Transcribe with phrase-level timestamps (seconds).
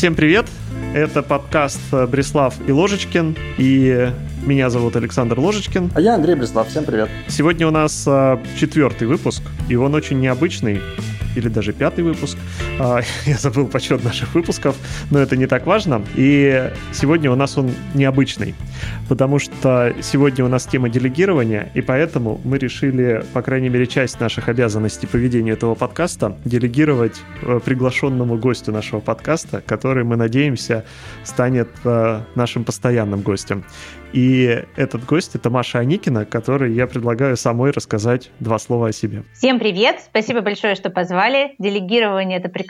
[0.00, 0.46] Всем привет!
[0.94, 4.10] Это подкаст Бреслав и Ложечкин, и
[4.46, 5.90] меня зовут Александр Ложечкин.
[5.94, 7.10] А я Андрей Бреслав, всем привет.
[7.28, 10.80] Сегодня у нас а, четвертый выпуск, и он очень необычный,
[11.36, 12.38] или даже пятый выпуск.
[12.82, 14.74] А, я забыл подсчет наших выпусков,
[15.10, 16.02] но это не так важно.
[16.16, 18.54] И сегодня у нас он необычный,
[19.08, 24.18] потому что сегодня у нас тема делегирования, и поэтому мы решили, по крайней мере, часть
[24.18, 30.86] наших обязанностей по ведению этого подкаста делегировать э, приглашенному гостю нашего подкаста, который, мы надеемся,
[31.22, 33.62] станет э, нашим постоянным гостем.
[34.12, 39.22] И этот гость— это Маша Аникина, которой я предлагаю самой рассказать два слова о себе.
[39.34, 40.00] Всем привет!
[40.04, 41.54] Спасибо большое, что позвали.
[41.58, 42.69] Делегирование— это прекрасно,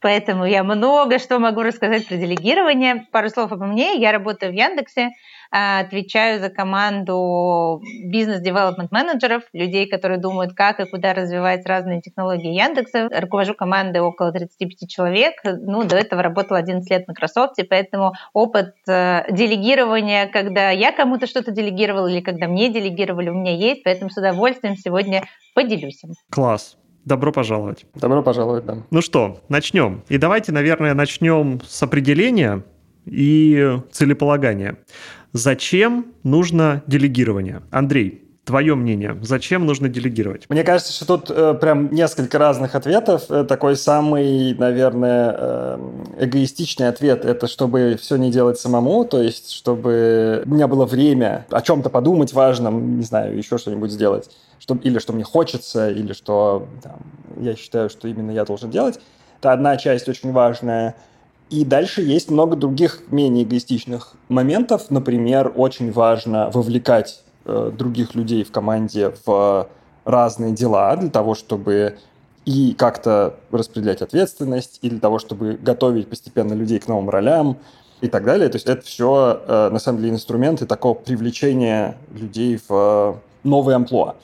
[0.00, 3.06] поэтому я много что могу рассказать про делегирование.
[3.12, 3.96] Пару слов обо мне.
[4.00, 5.10] Я работаю в Яндексе,
[5.50, 12.52] а, отвечаю за команду бизнес-девелопмент менеджеров, людей, которые думают, как и куда развивать разные технологии
[12.52, 13.08] Яндекса.
[13.10, 15.34] Руковожу командой около 35 человек.
[15.44, 21.26] Ну, до этого работала 11 лет в Microsoft, поэтому опыт э, делегирования, когда я кому-то
[21.26, 26.10] что-то делегировала или когда мне делегировали, у меня есть, поэтому с удовольствием сегодня поделюсь им.
[26.30, 26.76] Класс.
[27.08, 27.86] Добро пожаловать.
[27.94, 28.76] Добро пожаловать, да.
[28.90, 30.02] Ну что, начнем.
[30.10, 32.64] И давайте, наверное, начнем с определения
[33.06, 34.76] и целеполагания.
[35.32, 37.62] Зачем нужно делегирование?
[37.70, 40.46] Андрей, Твое мнение, зачем нужно делегировать?
[40.48, 43.24] Мне кажется, что тут э, прям несколько разных ответов.
[43.28, 45.78] Э, такой самый, наверное, э,
[46.20, 51.44] эгоистичный ответ– это чтобы все не делать самому, то есть чтобы у меня было время
[51.50, 56.14] о чем-то подумать важном, не знаю, еще что-нибудь сделать, что, или что мне хочется, или
[56.14, 57.00] что там,
[57.38, 58.98] я считаю, что именно я должен делать.
[59.40, 60.94] Это одна часть очень важная–
[61.50, 64.90] и дальше есть много других менее эгоистичных моментов.
[64.90, 67.22] Например, очень важно вовлекать
[67.76, 69.68] других людей в команде в
[70.04, 71.98] разные дела для того, чтобы
[72.44, 77.58] и как-то распределять ответственность, и для того, чтобы готовить постепенно людей к новым ролям
[78.00, 78.48] и так далее.
[78.48, 84.16] То есть это все, э, на самом деле, инструменты такого привлечения людей в новые амплуа.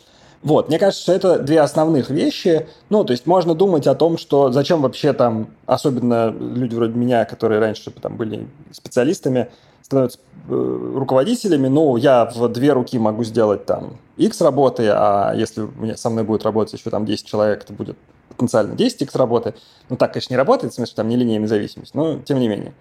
[0.44, 2.68] Вот, мне кажется, это две основных вещи.
[2.90, 7.24] Ну, то есть можно думать о том, что зачем вообще там, особенно люди вроде меня,
[7.24, 9.48] которые раньше там были специалистами,
[9.80, 10.18] становятся
[10.50, 15.66] э, руководителями, ну, я в две руки могу сделать там X работы, а если
[15.96, 17.96] со мной будет работать еще там 10 человек, это будет
[18.28, 19.54] потенциально 10 X работы.
[19.88, 22.74] Ну, так, конечно, не работает, в смысле, там не линейная зависимость, но тем не менее.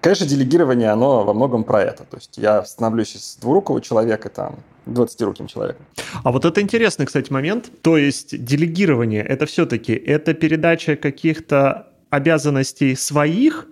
[0.00, 2.04] Конечно, делегирование, оно во многом про это.
[2.04, 4.56] То есть я становлюсь из двурукого человека, там,
[4.86, 5.84] 20-руким человеком.
[6.24, 7.70] А вот это интересный, кстати, момент.
[7.82, 13.66] То есть делегирование– это все-таки это передача каких-то обязанностей своих,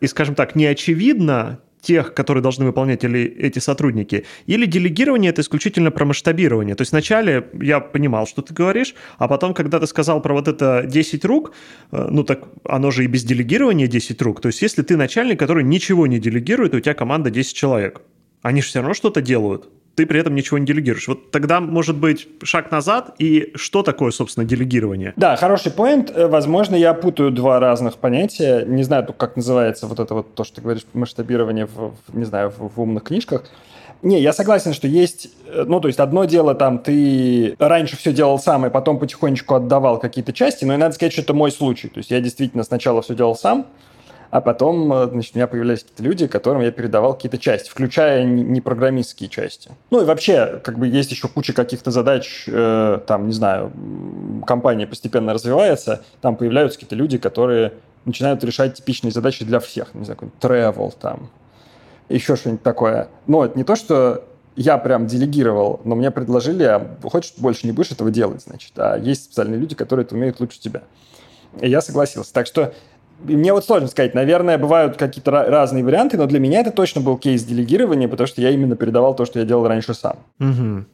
[0.00, 5.42] и, скажем так, не очевидно тех, которые должны выполнять или эти сотрудники, или делегирование это
[5.42, 6.74] исключительно про масштабирование.
[6.74, 10.48] То есть вначале я понимал, что ты говоришь, а потом, когда ты сказал про вот
[10.48, 11.52] это 10 рук,
[11.92, 14.40] э, ну так оно же и без делегирования 10 рук.
[14.40, 18.02] То есть если ты начальник, который ничего не делегирует, у тебя команда 10 человек,
[18.42, 19.68] они же все равно что-то делают
[20.00, 21.08] ты при этом ничего не делегируешь.
[21.08, 25.12] Вот тогда, может быть, шаг назад, и что такое, собственно, делегирование?
[25.14, 26.10] Да, хороший поинт.
[26.10, 28.64] Э, возможно, я путаю два разных понятия.
[28.64, 32.48] Не знаю, как называется вот это вот то, что ты говоришь, масштабирование, в, не знаю,
[32.48, 33.44] в, в умных книжках.
[34.00, 38.14] Не, я согласен, что есть, э, ну, то есть одно дело, там, ты раньше все
[38.14, 41.52] делал сам, и потом потихонечку отдавал какие-то части, но и надо сказать, что это мой
[41.52, 41.88] случай.
[41.88, 43.66] То есть я действительно сначала все делал сам,
[44.30, 48.24] а потом, э, значит, у меня появлялись какие-то люди, которым я передавал какие-то части, включая
[48.24, 49.70] непрограммистские части.
[49.90, 53.72] Ну и вообще, как бы есть еще куча каких-то задач, э, там, не знаю,
[54.46, 57.74] компания постепенно развивается, там появляются какие-то люди, которые
[58.04, 61.28] начинают решать типичные задачи для всех, не знаю, travel там,
[62.08, 63.08] еще что-нибудь такое.
[63.26, 64.24] Но это не то, что
[64.56, 68.72] я прям делегировал, но мне предложили, а хочешь, больше не будешь этого делать, значит.
[68.76, 70.82] А есть специальные люди, которые это умеют лучше тебя.
[71.60, 72.32] И я согласился.
[72.32, 72.72] Так что
[73.22, 77.16] мне вот сложно сказать, наверное, бывают какие-то разные варианты, но для меня это точно был
[77.16, 80.16] кейс делегирования, потому что я именно передавал то, что я делал раньше сам.
[80.38, 80.84] Угу.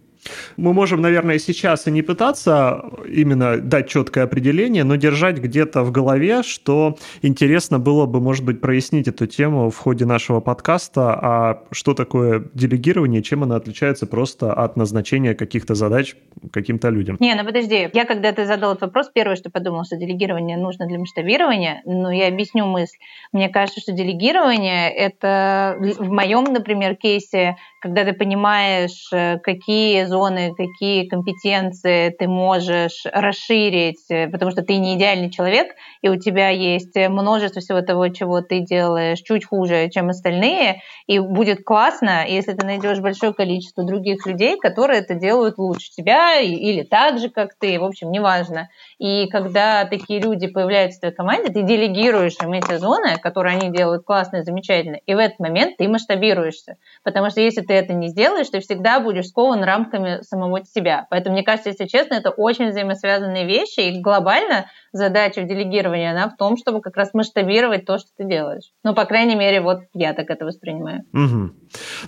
[0.57, 5.93] Мы можем, наверное, сейчас и не пытаться именно дать четкое определение, но держать где-то в
[5.93, 11.63] голове, что интересно было бы, может быть, прояснить эту тему в ходе нашего подкаста, а
[11.71, 16.17] что такое делегирование, чем оно отличается просто от назначения каких-то задач
[16.53, 17.17] каким-то людям.
[17.21, 20.87] Не, ну подожди, я когда ты задал этот вопрос, первое, что подумал, что делегирование нужно
[20.87, 22.97] для масштабирования, но я объясню мысль.
[23.33, 30.53] Мне кажется, что делегирование— это в моем, например, кейсе когда ты понимаешь, э, какие зоны,
[30.57, 35.69] какие компетенции ты можешь расширить, э, потому что ты не идеальный человек,
[36.03, 41.21] и у тебя есть множество всего того, чего ты делаешь чуть хуже, чем остальные, и
[41.21, 46.83] будет классно, если ты найдешь большое количество других людей, которые это делают лучше тебя или
[46.83, 48.69] так же, как ты, в общем, неважно.
[48.99, 53.71] И когда такие люди появляются в твоей команде, ты делегируешь им эти зоны, которые они
[53.71, 56.79] делают классно и замечательно, и в этот момент ты масштабируешься.
[57.05, 61.07] Потому что если ты это не сделаешь, ты всегда будешь скован рамками самого себя.
[61.11, 66.29] Поэтому, мне кажется, если честно, это очень взаимосвязанные вещи, и глобально задача в делегировании, она
[66.29, 68.73] в том, чтобы как раз масштабировать то, что ты делаешь.
[68.83, 71.03] Ну, по крайней мере, вот я так это воспринимаю.
[71.13, 71.51] Угу.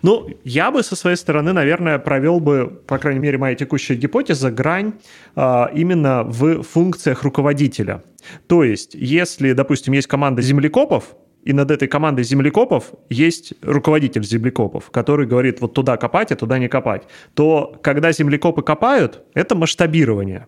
[0.03, 4.51] Ну, я бы со своей стороны, наверное, провел бы, по крайней мере, моя текущая гипотеза,
[4.51, 4.95] грань
[5.37, 8.03] э, именно в функциях руководителя.
[8.47, 14.91] То есть, если, допустим, есть команда землекопов, и над этой командой землекопов есть руководитель землекопов,
[14.91, 17.05] который говорит вот туда копать, а туда не копать,
[17.35, 20.47] то когда землекопы копают, это масштабирование.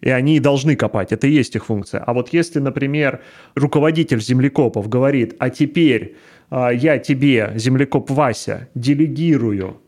[0.00, 2.00] И они должны копать, это и есть их функция.
[2.00, 3.20] А вот если, например,
[3.56, 6.16] руководитель землекопов говорит, а теперь
[6.50, 9.80] э, я тебе, землекоп Вася, делегирую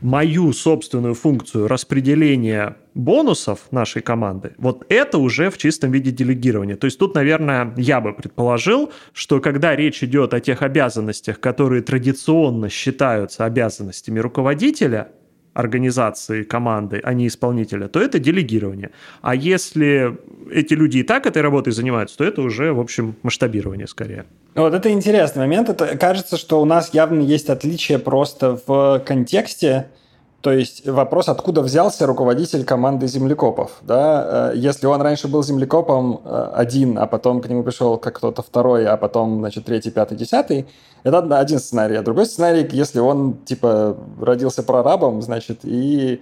[0.00, 6.76] мою собственную функцию распределения бонусов нашей команды, вот это уже в чистом виде делегирования.
[6.76, 11.82] То есть тут, наверное, я бы предположил, что когда речь идет о тех обязанностях, которые
[11.82, 15.08] традиционно считаются обязанностями руководителя,
[15.54, 18.90] организации команды, а не исполнителя, то это делегирование.
[19.20, 20.16] А если
[20.50, 24.24] эти люди и так этой работой занимаются, то это уже, в общем, масштабирование скорее.
[24.54, 25.68] Вот это интересный момент.
[25.68, 29.88] Это кажется, что у нас явно есть отличие просто в контексте
[30.42, 33.70] то есть вопрос, откуда взялся руководитель команды землекопов.
[33.82, 34.50] Да?
[34.52, 38.42] Э, если он раньше был землекопом э, один, а потом к нему пришел как кто-то
[38.42, 40.66] второй, а потом, значит, третий, пятый, десятый,
[41.04, 41.94] это один сценарий.
[41.94, 46.20] А другой сценарий, если он, типа, родился прорабом, значит, и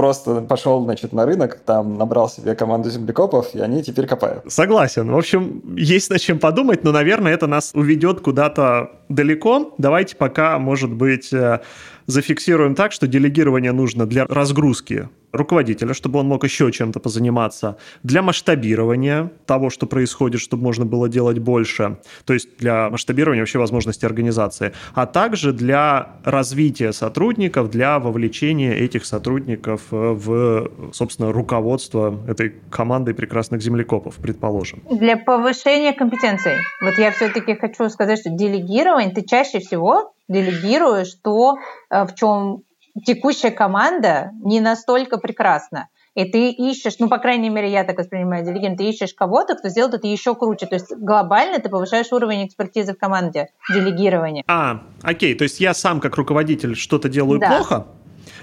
[0.00, 4.50] просто пошел, значит, на рынок, там набрал себе команду землекопов, и они теперь копают.
[4.50, 5.12] Согласен.
[5.12, 9.74] В общем, есть над чем подумать, но, наверное, это нас уведет куда-то далеко.
[9.76, 11.60] Давайте пока, может быть, э,
[12.10, 18.22] зафиксируем так, что делегирование нужно для разгрузки руководителя, чтобы он мог еще чем-то позаниматься, для
[18.22, 24.04] масштабирования того, что происходит, чтобы можно было делать больше, то есть для масштабирования вообще возможности
[24.04, 33.14] организации, а также для развития сотрудников, для вовлечения этих сотрудников в, собственно, руководство этой командой
[33.14, 34.82] прекрасных землекопов, предположим.
[34.90, 36.52] Для повышения компетенций.
[36.82, 41.58] Вот я все-таки хочу сказать, что делегирование ты чаще всего делегируешь то,
[41.90, 42.62] э, в чем
[43.04, 45.88] текущая команда не настолько прекрасна.
[46.16, 49.68] И ты ищешь, ну, по крайней мере, я так воспринимаю делегирование, ты ищешь кого-то, кто
[49.68, 50.66] сделает это еще круче.
[50.66, 54.42] То есть глобально ты повышаешь уровень экспертизы в команде, делегирования.
[54.48, 57.48] А, окей, то есть я сам как руководитель что-то делаю да.
[57.48, 57.86] плохо,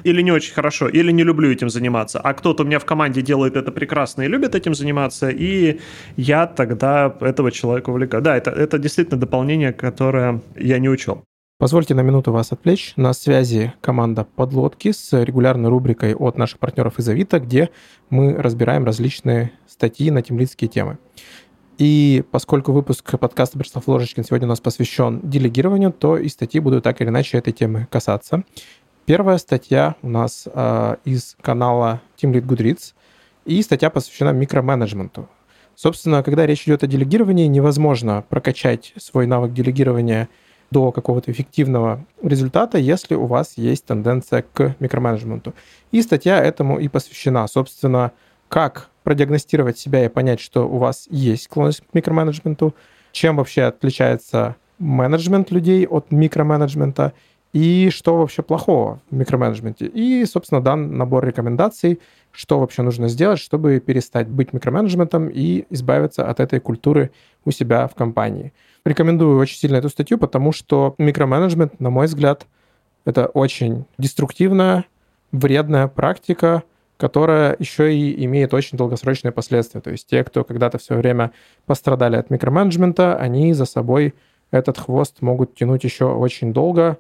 [0.04, 3.22] или не очень хорошо, или не люблю этим заниматься, а кто-то у меня в команде
[3.22, 5.80] делает это прекрасно и любит этим заниматься, и
[6.16, 8.24] я тогда этого человека увлекаю.
[8.24, 11.24] Да, это, это действительно дополнение, которое я не учел.
[11.60, 12.94] Позвольте на минуту вас отвлечь.
[12.98, 17.72] На связи команда «Подлодки» с регулярной рубрикой от наших партнеров из Авито, где
[18.12, 21.00] мы разбираем различные статьи на темлицкие темы.
[21.80, 26.84] И поскольку выпуск подкаста «Берслав Ложечкин» сегодня у нас посвящен делегированию, то и статьи будут
[26.84, 28.44] так или иначе этой темы касаться.
[29.08, 32.94] Первая статья у нас э, из канала Team Lead Goodreads,
[33.46, 35.28] и статья посвящена микроменеджменту.
[35.74, 40.30] Собственно, когда речь идет о делегировании, невозможно прокачать свой навык делегирования–
[40.72, 45.54] до какого-то эффективного результата, если у вас есть тенденция к микроменеджменту.
[45.92, 47.48] И статья этому и посвящена.
[47.48, 48.12] Собственно,
[48.50, 52.76] как продиагностировать себя и понять, что у вас есть склонность к микроменеджменту,
[53.12, 57.14] чем вообще отличается менеджмент людей от микроменеджмента
[57.54, 59.86] и что вообще плохого в микроменеджменте.
[59.88, 62.00] И, собственно, дан набор рекомендаций,
[62.38, 67.10] что вообще нужно сделать, чтобы перестать быть микроменеджментом и избавиться от этой культуры
[67.46, 68.54] у себя в компании.
[68.86, 72.46] Рекомендую очень сильно эту статью, потому что микроменеджмент, на мой взгляд,
[73.06, 74.86] это очень деструктивная,
[75.32, 76.62] вредная практика,
[76.98, 79.82] которая еще и имеет очень долгосрочные последствия.
[79.82, 81.32] То есть те, кто когда-то все время
[81.66, 84.14] пострадали от микроменеджмента, они за собой
[84.52, 87.00] этот хвост могут тянуть еще очень долго.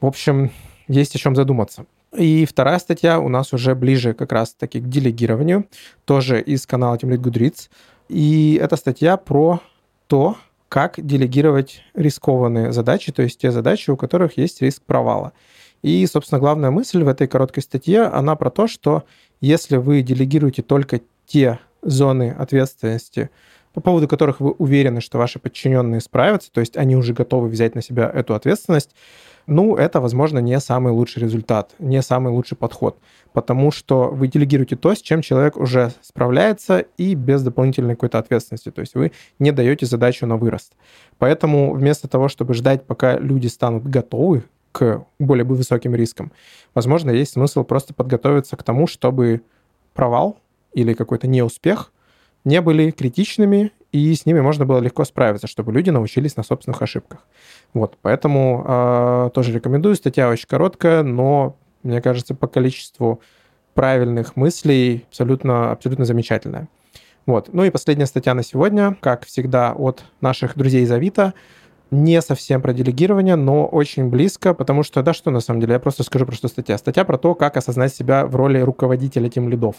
[0.00, 0.52] В общем,
[0.86, 1.86] есть о чем задуматься.
[2.16, 5.66] И вторая статья у нас уже ближе как раз-таки к делегированию,
[6.04, 7.68] тоже из канала Team Lead Goodreads.
[8.08, 9.60] И эта статья про
[10.06, 10.36] то,
[10.68, 15.32] как делегировать рискованные задачи, то есть те задачи, у которых есть риск провала.
[15.82, 19.04] И, собственно, главная мысль в этой короткой статье, она про то, что
[19.40, 23.30] если вы делегируете только те зоны ответственности,
[23.78, 27.76] по поводу которых вы уверены, что ваши подчиненные справятся, то есть они уже готовы взять
[27.76, 28.90] на себя эту ответственность,
[29.46, 32.98] ну, это, возможно, не самый лучший результат, не самый лучший подход,
[33.32, 38.72] потому что вы делегируете то, с чем человек уже справляется и без дополнительной какой-то ответственности,
[38.72, 40.72] то есть вы не даете задачу на вырост.
[41.18, 44.42] Поэтому вместо того, чтобы ждать, пока люди станут готовы
[44.72, 46.32] к более высоким рискам,
[46.74, 49.42] возможно, есть смысл просто подготовиться к тому, чтобы
[49.94, 50.40] провал
[50.72, 51.92] или какой-то неуспех
[52.44, 56.82] не были критичными, и с ними можно было легко справиться, чтобы люди научились на собственных
[56.82, 57.26] ошибках.
[57.72, 59.94] Вот, поэтому э, тоже рекомендую.
[59.94, 63.20] Статья очень короткая, но, мне кажется, по количеству
[63.74, 66.68] правильных мыслей абсолютно, абсолютно замечательная.
[67.26, 67.50] Вот.
[67.52, 71.34] Ну и последняя статья на сегодня, как всегда, от наших друзей из Авито
[71.90, 75.78] не совсем про делегирование, но очень близко, потому что, да, что на самом деле, я
[75.78, 76.76] просто скажу про что статья.
[76.76, 79.76] Статья про то, как осознать себя в роли руководителя тем лидов.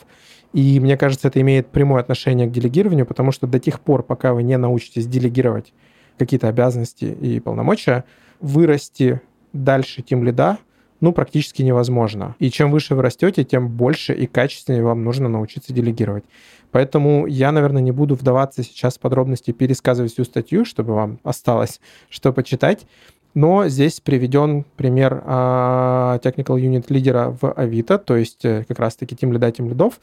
[0.53, 4.33] И мне кажется, это имеет прямое отношение к делегированию, потому что до тех пор, пока
[4.33, 5.73] вы не научитесь делегировать
[6.17, 8.03] какие-то обязанности и полномочия,
[8.39, 9.21] вырасти
[9.53, 10.57] дальше тем лида
[11.01, 12.35] ну, практически невозможно.
[12.39, 16.25] И чем выше вы растете, тем больше и качественнее вам нужно научиться делегировать.
[16.71, 21.79] Поэтому я, наверное, не буду вдаваться сейчас в подробности пересказывать всю статью, чтобы вам осталось
[22.09, 22.85] что почитать.
[23.33, 29.15] Но здесь приведен пример uh, Technical Unit лидера в Авито, то есть э, как раз-таки
[29.15, 29.99] тем лида, тем лидов,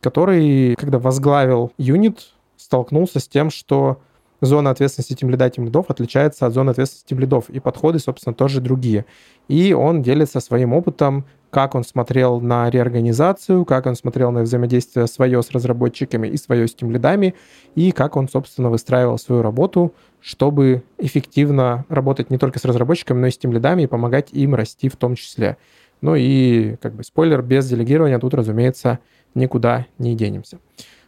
[0.00, 4.00] который, когда возглавил юнит, столкнулся с тем, что
[4.40, 8.34] зона ответственности тем лида, тем лидов отличается от зоны ответственности тем лидов, и подходы, собственно,
[8.34, 9.04] тоже другие.
[9.48, 15.06] И он делится своим опытом, как он смотрел на реорганизацию, как он смотрел на взаимодействие
[15.06, 17.34] свое с разработчиками и свое с тем лидами,
[17.74, 23.26] и как он, собственно, выстраивал свою работу, чтобы эффективно работать не только с разработчиками, но
[23.26, 25.56] и с тем лидами и помогать им расти в том числе.
[26.00, 29.00] Ну и, как бы, спойлер, без делегирования тут, разумеется,
[29.34, 30.58] никуда не денемся.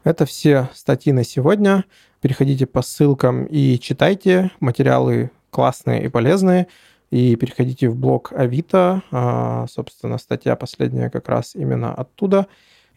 [0.04, 1.84] Это все статьи на сегодня.
[2.22, 4.52] Переходите по ссылкам и читайте.
[4.60, 6.68] Материалы классные и полезные.
[7.10, 9.02] И переходите в блог Авито.
[9.10, 12.46] А, собственно, статья последняя как раз именно оттуда.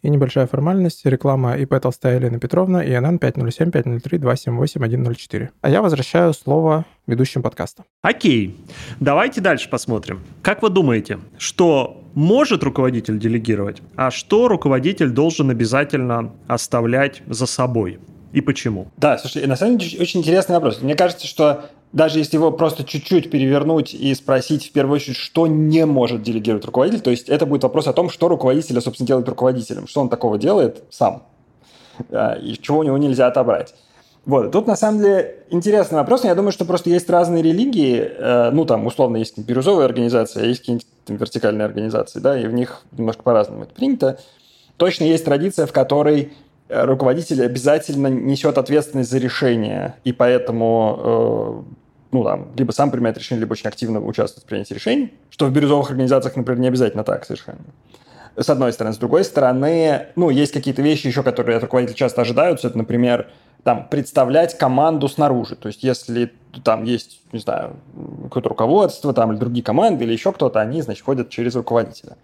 [0.04, 1.04] И небольшая формальность.
[1.08, 5.50] Реклама ИП Толстая Елена Петровна, ИНН 507-503-278-104.
[5.60, 7.84] А я возвращаю слово ведущим подкаста.
[8.04, 8.64] Окей.
[9.00, 10.22] Давайте дальше посмотрим.
[10.44, 17.98] Как вы думаете, что может руководитель делегировать, а что руководитель должен обязательно оставлять за собой?
[18.36, 18.88] И почему?
[18.98, 20.82] Да, слушай, на самом деле очень интересный вопрос.
[20.82, 25.48] Мне кажется, что даже если его просто чуть-чуть перевернуть и спросить в первую очередь, что
[25.48, 29.30] не может делегировать руководитель, то есть это будет вопрос о том, что руководитель, собственно, делает
[29.30, 31.24] руководителем, что он такого делает сам,
[32.12, 33.74] и чего у него нельзя отобрать.
[34.26, 36.26] Вот, тут на самом деле интересный вопрос.
[36.26, 40.46] Я думаю, что просто есть разные религии, э, ну там условно есть бирюзовые организации, а
[40.46, 44.20] есть какие-нибудь вертикальные организации, да, и в них немножко по-разному это принято.
[44.76, 46.34] Точно есть традиция, в которой
[46.70, 51.76] руководитель обязательно несет ответственность за решение, и поэтому э,
[52.12, 55.52] ну, там, либо сам принимает решение, либо очень активно участвует в принятии решений, что в
[55.52, 57.60] бирюзовых организациях, например, не обязательно так совершенно.
[58.38, 58.94] С одной стороны.
[58.94, 62.68] С другой стороны, ну, есть какие-то вещи еще, которые от руководителя часто ожидаются.
[62.68, 63.30] Это, например,
[63.64, 65.56] там, представлять команду снаружи.
[65.56, 66.32] То есть, если
[66.64, 67.78] там есть, не знаю,
[68.24, 72.18] какое-то руководство, там, или другие команды, или еще кто-то, они, значит, ходят через руководителя.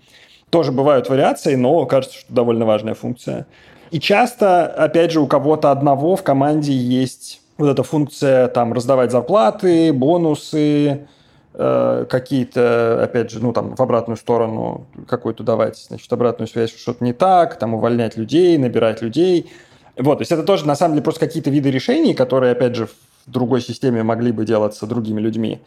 [0.50, 3.48] Тоже бывают вариации, но кажется, что довольно важная функция.
[3.92, 9.12] И часто, опять же, у кого-то одного в команде есть вот эта функция там раздавать
[9.12, 11.08] зарплаты, бонусы,
[11.54, 17.04] э, какие-то, опять же, ну там в обратную сторону какую-то давать, значит, обратную связь, что-то
[17.04, 19.52] не так, там увольнять людей, набирать людей.
[19.98, 22.88] Вот, то есть это тоже на самом деле просто какие-то виды решений, которые, опять же,
[22.88, 22.94] в
[23.28, 25.60] другой системе могли бы делаться другими людьми.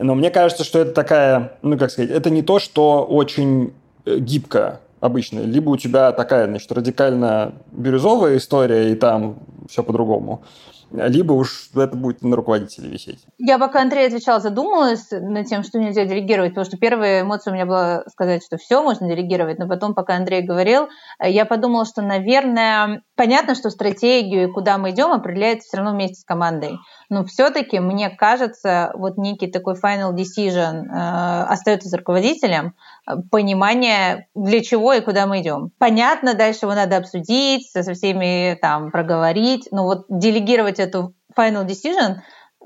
[0.00, 3.72] Но мне кажется, что это такая, ну как сказать, это не то, что очень
[4.04, 5.40] э, гибко обычно.
[5.40, 9.38] Либо у тебя такая, значит, радикально бирюзовая история, и там
[9.68, 10.42] все по-другому
[10.90, 13.24] либо уж это будет на руководителе висеть.
[13.38, 17.54] Я пока Андрей отвечал, задумалась над тем, что нельзя делегировать, потому что первая эмоция у
[17.54, 20.88] меня была сказать, что все можно делегировать, но потом, пока Андрей говорил,
[21.22, 26.20] я подумала, что, наверное, понятно, что стратегию и куда мы идем определяет все равно вместе
[26.20, 26.78] с командой,
[27.10, 32.74] но все-таки, мне кажется, вот некий такой final decision э, остается за руководителем,
[33.30, 35.72] понимание, для чего и куда мы идем.
[35.78, 42.16] Понятно, дальше его надо обсудить, со всеми там проговорить, но вот делегировать эту final decision
[42.16, 42.20] э,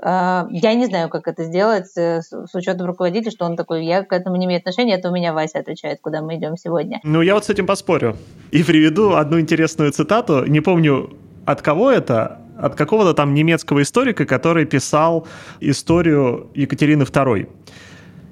[0.04, 4.12] я не знаю, как это сделать э, с учетом руководителя, что он такой, я к
[4.12, 7.00] этому не имею отношения, это у меня Вася отвечает, куда мы идем сегодня.
[7.04, 8.16] Ну, я вот с этим поспорю.
[8.50, 10.44] И приведу одну интересную цитату.
[10.46, 15.26] Не помню, от кого это, от какого-то там немецкого историка, который писал
[15.60, 17.48] историю Екатерины II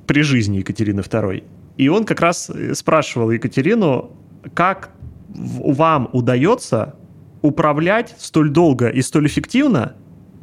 [0.06, 1.44] при жизни Екатерины II.
[1.76, 4.10] И он как раз спрашивал Екатерину,
[4.54, 4.90] как
[5.28, 6.96] вам удается
[7.42, 9.94] управлять столь долго и столь эффективно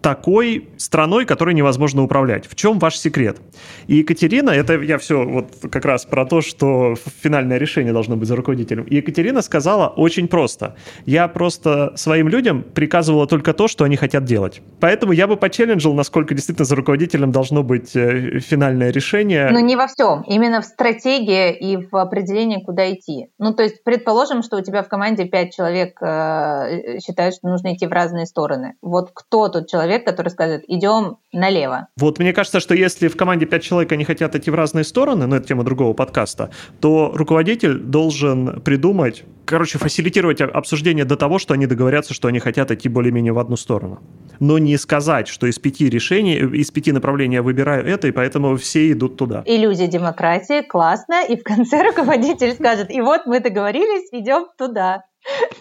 [0.07, 2.47] такой страной, которой невозможно управлять.
[2.47, 3.41] В чем ваш секрет?
[3.87, 8.29] И Екатерина, это я все вот как раз про то, что финальное решение должно быть
[8.29, 8.85] за руководителем.
[8.85, 10.77] И Екатерина сказала очень просто.
[11.05, 14.61] Я просто своим людям приказывала только то, что они хотят делать.
[14.79, 19.49] Поэтому я бы почелленджил, насколько действительно за руководителем должно быть э, финальное решение.
[19.51, 20.21] Но не во всем.
[20.21, 23.27] Именно в стратегии и в определении, куда идти.
[23.39, 27.73] Ну, то есть, предположим, что у тебя в команде пять человек э, считают, что нужно
[27.73, 28.75] идти в разные стороны.
[28.81, 31.87] Вот кто тот человек, человек, который скажет, идем налево.
[31.97, 35.27] Вот мне кажется, что если в команде 5 человек, они хотят идти в разные стороны,
[35.27, 36.49] но это тема другого подкаста,
[36.79, 42.71] то руководитель должен придумать, короче, фасилитировать обсуждение до того, что они договорятся, что они хотят
[42.71, 43.99] идти более-менее в одну сторону.
[44.39, 48.55] Но не сказать, что из пяти решений, из пяти направлений я выбираю это, и поэтому
[48.55, 49.43] все идут туда.
[49.45, 55.03] Иллюзия демократии, классно, и в конце руководитель скажет, и вот мы договорились, идем туда.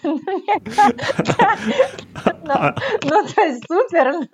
[0.03, 0.19] Ну,
[3.03, 4.27] ну, то есть супер.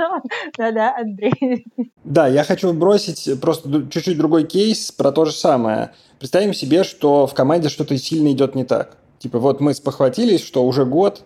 [0.57, 1.65] Да-да, Андрей.
[2.03, 5.93] Да, я хочу бросить просто чуть-чуть другой кейс про то же самое.
[6.19, 8.97] Представим себе, что в команде что-то сильно идет не так.
[9.19, 11.23] Типа вот мы спохватились, что уже год,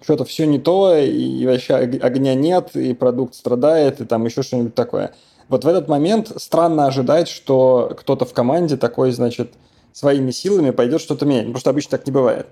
[0.00, 4.74] что-то все не то, и вообще огня нет, и продукт страдает, и там еще что-нибудь
[4.74, 5.14] такое.
[5.48, 9.52] Вот в этот момент странно ожидать, что кто-то в команде такой, значит,
[9.92, 11.44] своими силами пойдет что-то менять.
[11.44, 12.46] Потому что обычно так не бывает.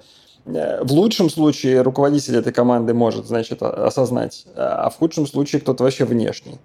[0.47, 5.85] Э, в лучшем случае руководитель этой команды может, значит, осознать, а в худшем случае кто-то
[5.85, 6.59] вообще внешний.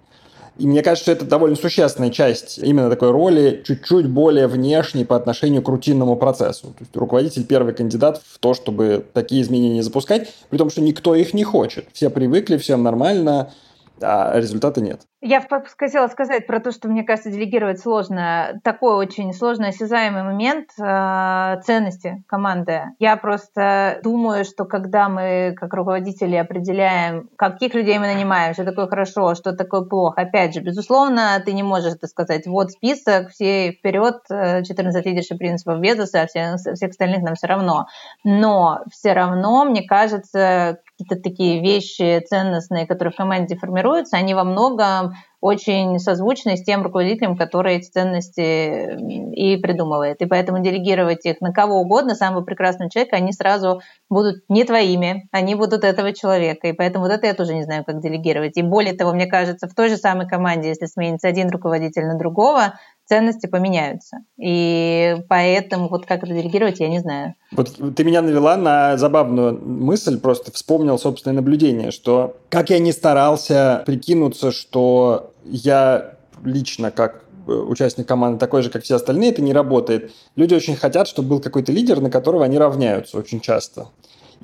[0.58, 5.14] И мне кажется, что это довольно существенная часть именно такой роли, чуть-чуть более внешней по
[5.14, 6.68] отношению к рутинному процессу.
[6.68, 11.14] То есть руководитель первый кандидат в то, чтобы такие изменения запускать, при том, что никто
[11.14, 11.86] их не хочет.
[11.92, 13.52] Все привыкли, всем нормально,
[14.00, 15.02] а результата нет.
[15.26, 15.44] Я
[15.76, 18.60] хотела сказать про то, что, мне кажется, делегировать сложно.
[18.62, 22.82] Такой очень сложный осязаемый момент э, ценности команды.
[23.00, 28.86] Я просто думаю, что когда мы, как руководители, определяем, каких людей мы нанимаем, что такое
[28.86, 32.46] хорошо, что такое плохо, опять же, безусловно, ты не можешь это сказать.
[32.46, 37.86] Вот список, все вперед, 14 лидершип принципов Безоса, а всех, всех остальных нам все равно.
[38.22, 44.44] Но все равно, мне кажется, какие-то такие вещи ценностные, которые в команде формируются, они во
[44.44, 50.20] многом очень созвучны с тем руководителем, который эти ценности и придумывает.
[50.22, 55.28] И поэтому делегировать их на кого угодно, самого прекрасного человека, они сразу будут не твоими,
[55.30, 56.68] они будут этого человека.
[56.68, 58.56] И поэтому вот это я тоже не знаю, как делегировать.
[58.56, 62.18] И более того, мне кажется, в той же самой команде, если сменится один руководитель на
[62.18, 62.74] другого,
[63.06, 64.18] ценности поменяются.
[64.36, 67.34] И поэтому вот как это делегировать, я не знаю.
[67.52, 72.92] Вот ты меня навела на забавную мысль, просто вспомнил собственное наблюдение, что как я не
[72.92, 79.42] старался прикинуться, что я лично как э, участник команды такой же, как все остальные, это
[79.42, 80.12] не работает.
[80.34, 83.88] Люди очень хотят, чтобы был какой-то лидер, на которого они равняются очень часто.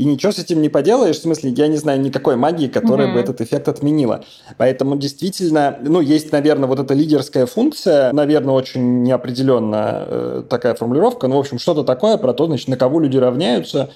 [0.02, 3.14] И ничего с этим не поделаешь, в смысле, я не знаю никакой магии, которая mm-hmm.
[3.14, 4.24] бы этот эффект отменила.
[4.58, 11.28] Поэтому действительно, ну, есть, наверное, вот эта лидерская функция, наверное, очень неопределенная э, такая формулировка,
[11.28, 13.90] ну, в общем, что-то такое про то, значит, на кого люди равняются,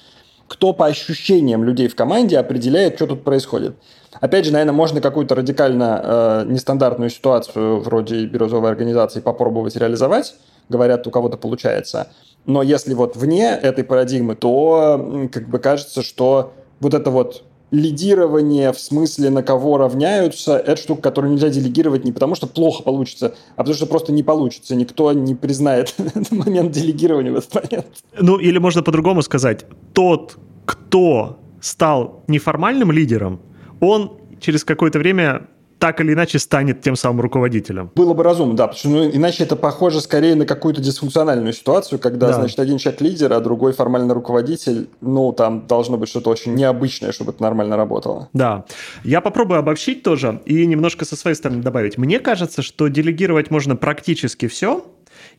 [0.47, 3.75] кто по ощущениям людей в команде определяет, что тут происходит.
[4.21, 10.35] Опять же, наверное, можно какую-то радикально э, нестандартную ситуацию вроде бирюзовой организации попробовать реализовать.
[10.69, 12.07] Говорят, у кого-то получается.
[12.47, 18.71] Но если вот вне этой парадигмы, то как бы кажется, что вот это вот лидирование
[18.71, 23.35] в смысле на кого равняются, это штука, которую нельзя делегировать не потому, что плохо получится,
[23.55, 24.75] а потому что просто не получится.
[24.75, 25.93] Никто не признает
[26.31, 27.87] момент делегирования в этот момент.
[28.19, 29.65] Ну, или можно по-другому сказать.
[29.93, 33.41] Тот, кто стал неформальным лидером,
[33.81, 35.47] он через какое-то время
[35.79, 37.91] так или иначе станет тем самым руководителем.
[37.95, 41.99] Было бы разумно, да, потому что ну, иначе это похоже скорее на какую-то дисфункциональную ситуацию,
[41.99, 42.33] когда, да.
[42.33, 47.11] значит, один человек лидер, а другой формальный руководитель, ну, там должно быть что-то очень необычное,
[47.11, 48.29] чтобы это нормально работало.
[48.33, 48.65] Да.
[49.03, 51.97] Я попробую обобщить тоже и немножко со своей стороны добавить.
[51.97, 54.85] Мне кажется, что делегировать можно практически все,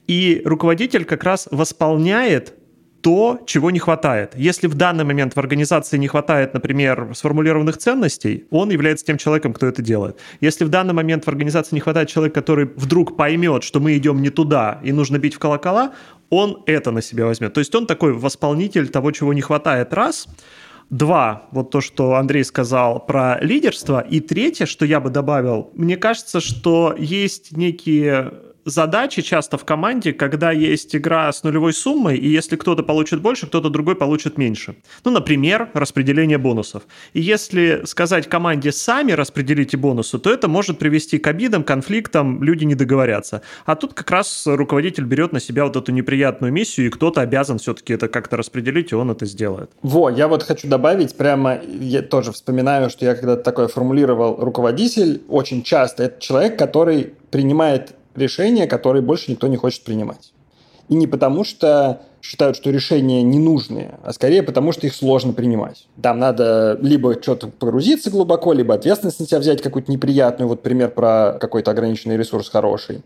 [0.07, 2.55] и руководитель как раз восполняет
[3.01, 4.33] то, чего не хватает.
[4.37, 9.53] Если в данный момент в организации не хватает, например, сформулированных ценностей, он является тем человеком,
[9.53, 10.19] кто это делает.
[10.41, 14.21] Если в данный момент в организации не хватает человека, который вдруг поймет, что мы идем
[14.21, 15.93] не туда и нужно бить в колокола,
[16.31, 17.55] он это на себя возьмет.
[17.55, 20.27] То есть он такой восполнитель того, чего не хватает, раз.
[20.91, 24.01] Два, вот то, что Андрей сказал про лидерство.
[24.01, 28.33] И третье, что я бы добавил, мне кажется, что есть некие
[28.69, 33.47] задачи часто в команде, когда есть игра с нулевой суммой, и если кто-то получит больше,
[33.47, 34.77] кто-то другой получит меньше.
[35.05, 36.83] Ну, например, распределение бонусов.
[37.13, 42.65] И если сказать команде сами распределите бонусы, то это может привести к обидам, конфликтам, люди
[42.65, 43.43] не договорятся.
[43.65, 47.59] А тут как раз руководитель берет на себя вот эту неприятную миссию, и кто-то обязан
[47.59, 49.71] все-таки это как-то распределить, и он это сделает.
[49.83, 55.23] Во, я вот хочу добавить, прямо я тоже вспоминаю, что я когда-то такое формулировал, руководитель
[55.29, 60.33] очень часто это человек, который принимает решения, которые больше никто не хочет принимать.
[60.89, 65.87] И не потому, что считают, что решения ненужные, а скорее потому, что их сложно принимать.
[66.03, 70.91] Там надо либо что-то погрузиться глубоко, либо ответственность на себя взять какую-то неприятную, вот пример
[70.91, 73.03] про какой-то ограниченный ресурс хороший.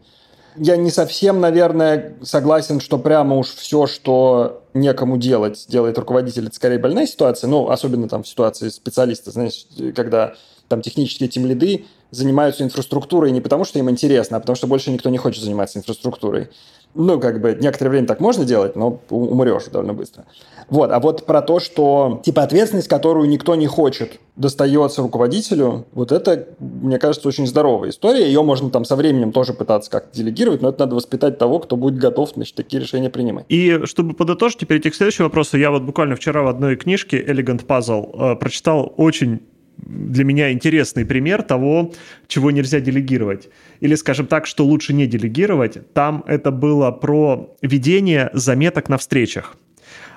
[0.57, 6.55] Я не совсем, наверное, согласен, что прямо уж все, что некому делать, делает руководитель, это
[6.55, 10.35] скорее больная ситуация, ну, особенно там в ситуации специалиста, знаешь, когда
[10.69, 14.93] там технические тем лиды занимаются инфраструктурой не потому, что им интересно, а потому что больше
[14.93, 16.51] никто не хочет заниматься инфраструктурой.
[16.95, 20.27] Ну, как бы, некоторое время так можно делать, но умрешь довольно быстро.
[20.69, 26.13] Вот, а вот про то, что, типа, ответственность, которую никто не хочет, достается руководителю, вот
[26.13, 28.27] это, мне кажется, очень здоровая история.
[28.27, 31.77] Ее можно там со временем тоже пытаться как-то делегировать, но это надо воспитать того, кто
[31.77, 33.47] будет готов, значит, такие решения принимать.
[33.49, 37.65] И чтобы подытожить, перейти к следующему вопросу, я вот буквально вчера в одной книжке Elegant
[37.65, 39.41] Puzzle э, прочитал очень
[39.83, 41.93] для меня интересный пример того,
[42.27, 43.49] чего нельзя делегировать.
[43.81, 45.93] Или, скажем так, что лучше не делегировать.
[45.93, 49.57] Там это было про ведение заметок на встречах.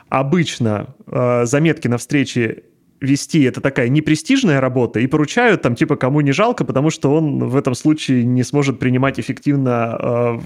[0.10, 2.63] Обычно э, заметки на встрече
[3.01, 7.47] вести это такая непрестижная работа и поручают там типа кому не жалко, потому что он
[7.47, 10.39] в этом случае не сможет принимать эффективно э,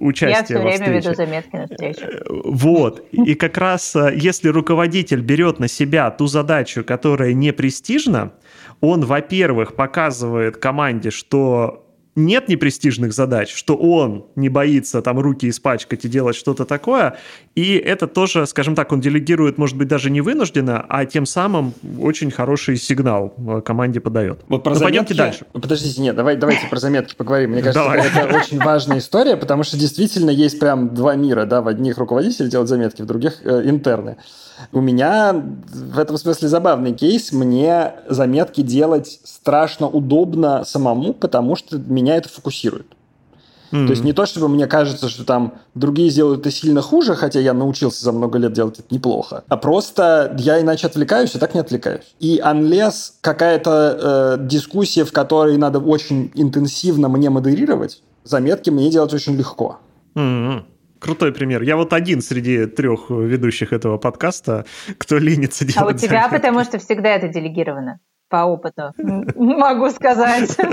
[0.00, 1.08] участие Я все время встрече.
[1.08, 2.00] веду заметки на встрече.
[2.02, 3.06] Э, вот.
[3.12, 8.32] И как раз э, если руководитель берет на себя ту задачу, которая не престижна,
[8.80, 11.85] он, во-первых, показывает команде, что
[12.16, 17.18] нет непрестижных задач, что он не боится там руки испачкать и делать что-то такое,
[17.54, 21.74] и это тоже, скажем так, он делегирует, может быть, даже не вынужденно, а тем самым
[22.00, 24.40] очень хороший сигнал э, команде подает.
[24.48, 24.98] Вот про Но заметки...
[24.98, 25.46] пойдемте дальше.
[25.52, 27.50] Подождите, нет, давай, давайте про заметки поговорим.
[27.50, 28.06] Мне кажется, давай.
[28.06, 32.48] это очень важная история, потому что действительно есть прям два мира, да, в одних руководители
[32.48, 34.16] делают заметки, в других э, интерны.
[34.72, 37.32] У меня в этом смысле забавный кейс.
[37.32, 42.86] Мне заметки делать страшно удобно самому, потому что меня это фокусирует.
[43.72, 43.86] Mm-hmm.
[43.86, 47.40] То есть не то, чтобы мне кажется, что там другие сделают это сильно хуже, хотя
[47.40, 51.54] я научился за много лет делать это неплохо, а просто я иначе отвлекаюсь, а так
[51.54, 52.14] не отвлекаюсь.
[52.20, 59.12] И unless какая-то э, дискуссия, в которой надо очень интенсивно мне модерировать, заметки мне делать
[59.12, 59.78] очень легко.
[60.14, 60.62] Mm-hmm.
[61.06, 61.62] Крутой пример.
[61.62, 64.64] Я вот один среди трех ведущих этого подкаста,
[64.98, 66.34] кто ленится делать А у тебя, заметки.
[66.34, 68.92] потому что всегда это делегировано, по опыту,
[69.36, 70.50] могу сказать.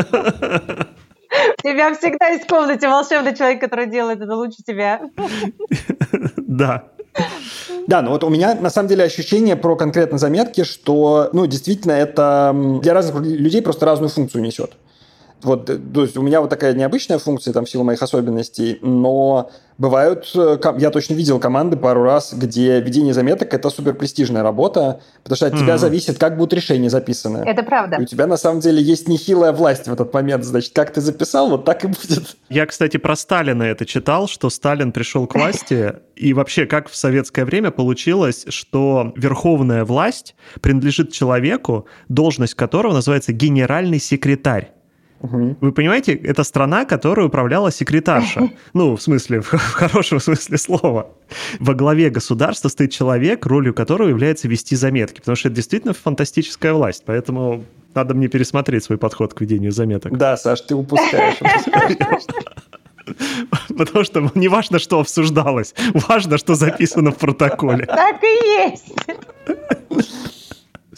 [1.60, 5.02] У тебя всегда есть в комнате волшебный человек, который делает это лучше тебя.
[6.38, 6.84] Да.
[7.88, 11.94] Да, но вот у меня на самом деле ощущение про конкретно заметки, что, ну, действительно,
[11.94, 14.74] это для разных людей просто разную функцию несет.
[15.44, 18.80] Вот, э, то есть у меня вот такая необычная функция там в силу моих особенностей,
[18.82, 24.44] но бывают, э, я точно видел команды пару раз, где ведение заметок это супер престижная
[24.44, 25.60] работа, потому что от mm-hmm.
[25.60, 27.44] тебя зависит, как будут решения записаны.
[27.46, 27.98] Это правда.
[27.98, 31.02] И у тебя на самом деле есть нехилая власть в этот момент, значит, как ты
[31.02, 32.38] записал, вот так и будет.
[32.50, 36.96] Я, кстати, про Сталина это читал, что Сталин пришел к власти, и вообще как в
[36.96, 44.72] советское время получилось, что верховная власть принадлежит человеку, должность которого называется генеральный секретарь.
[45.24, 45.58] Угу.
[45.62, 48.50] Вы понимаете, это страна, которая управляла секретарша.
[48.74, 51.10] Ну, в смысле, в, в хорошем смысле слова.
[51.60, 56.74] Во главе государства стоит человек, ролью которого является вести заметки, потому что это действительно фантастическая
[56.74, 57.04] власть.
[57.06, 57.64] Поэтому
[57.96, 60.18] надо мне пересмотреть свой подход к ведению заметок.
[60.18, 61.38] Да, Саш, ты упускаешь.
[63.78, 67.86] Потому что не важно, что обсуждалось, важно, что записано в протоколе.
[67.86, 68.94] Так и есть.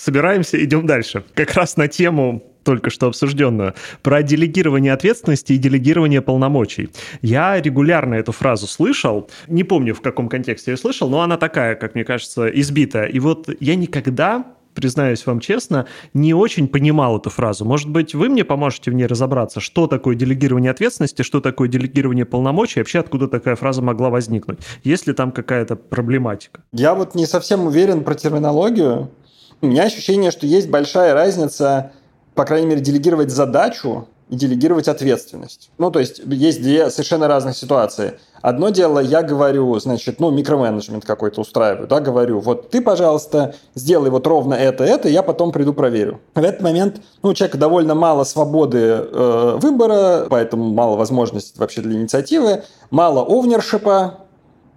[0.05, 1.23] Собираемся, идем дальше.
[1.33, 6.89] Как раз на тему только что обсужденную, про делегирование ответственности и делегирование полномочий.
[7.23, 11.73] Я регулярно эту фразу слышал, не помню, в каком контексте я слышал, но она такая,
[11.73, 13.07] как мне кажется, избитая.
[13.07, 17.65] И вот я никогда признаюсь вам честно, не очень понимал эту фразу.
[17.65, 22.25] Может быть, вы мне поможете в ней разобраться, что такое делегирование ответственности, что такое делегирование
[22.25, 24.59] полномочий, вообще откуда такая фраза могла возникнуть?
[24.83, 26.61] Есть ли там какая-то проблематика?
[26.73, 29.09] Я вот не совсем уверен про терминологию.
[29.61, 31.91] У меня ощущение, что есть большая разница
[32.35, 35.69] по крайней мере, делегировать задачу и делегировать ответственность.
[35.77, 38.19] Ну, то есть есть две совершенно разных ситуации.
[38.41, 44.09] Одно дело, я говорю, значит, ну, микроменеджмент какой-то устраиваю, да, говорю, вот ты, пожалуйста, сделай
[44.09, 46.19] вот ровно это, это, я потом приду проверю.
[46.33, 51.81] В этот момент, ну, у человека довольно мало свободы э, выбора, поэтому мало возможностей вообще
[51.81, 54.24] для инициативы, мало овнершипа,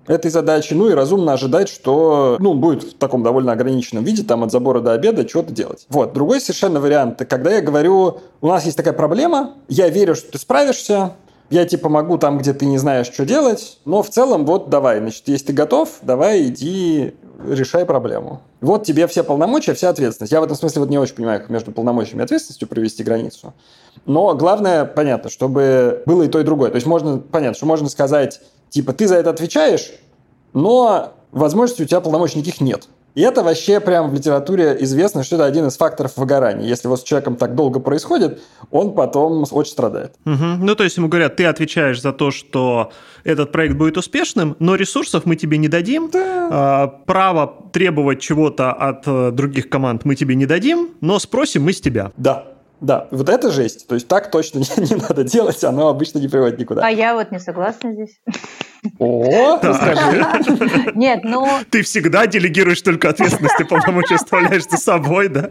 [0.08, 4.42] этой задачи, ну и разумно ожидать, что ну, будет в таком довольно ограниченном виде, там
[4.42, 5.86] от забора до обеда что-то делать.
[5.88, 6.12] Вот.
[6.12, 10.38] Другой совершенно вариант, когда я говорю, у нас есть такая проблема, я верю, что ты
[10.38, 11.12] справишься,
[11.50, 14.98] я тебе помогу там, где ты не знаешь, что делать, но в целом вот давай,
[14.98, 17.14] значит, если ты готов, давай иди
[17.46, 18.40] решай проблему.
[18.60, 20.32] Вот тебе все полномочия, вся ответственность.
[20.32, 23.54] Я в этом смысле вот не очень понимаю, как между полномочиями и ответственностью провести границу.
[24.06, 26.70] Но главное, понятно, чтобы было и то, и другое.
[26.70, 28.40] То есть можно, понятно, что можно сказать,
[28.70, 29.92] Типа, ты за это отвечаешь,
[30.52, 32.88] но возможности у тебя полномочий никаких нет.
[33.18, 36.68] И это вообще прям в литературе известно, что это один из факторов выгорания.
[36.68, 40.14] Если вот с человеком так долго происходит, он потом очень страдает.
[40.24, 40.44] Угу.
[40.60, 42.92] Ну, то есть ему говорят, ты отвечаешь за то, что
[43.24, 46.48] этот проект будет успешным, но ресурсов мы тебе не дадим, да.
[46.50, 51.72] а, право требовать чего-то от э, других команд мы тебе не дадим, но спросим мы
[51.72, 52.12] с тебя.
[52.16, 52.57] Да.
[52.80, 53.88] Да, вот это жесть.
[53.88, 56.86] То есть так точно не, не надо делать, оно обычно не приводит никуда.
[56.86, 58.20] А я вот не согласна здесь.
[58.98, 60.24] О, расскажи.
[60.94, 61.46] Нет, ну...
[61.70, 65.50] Ты всегда делегируешь только ответственность и полномочия оставляешь за собой, да?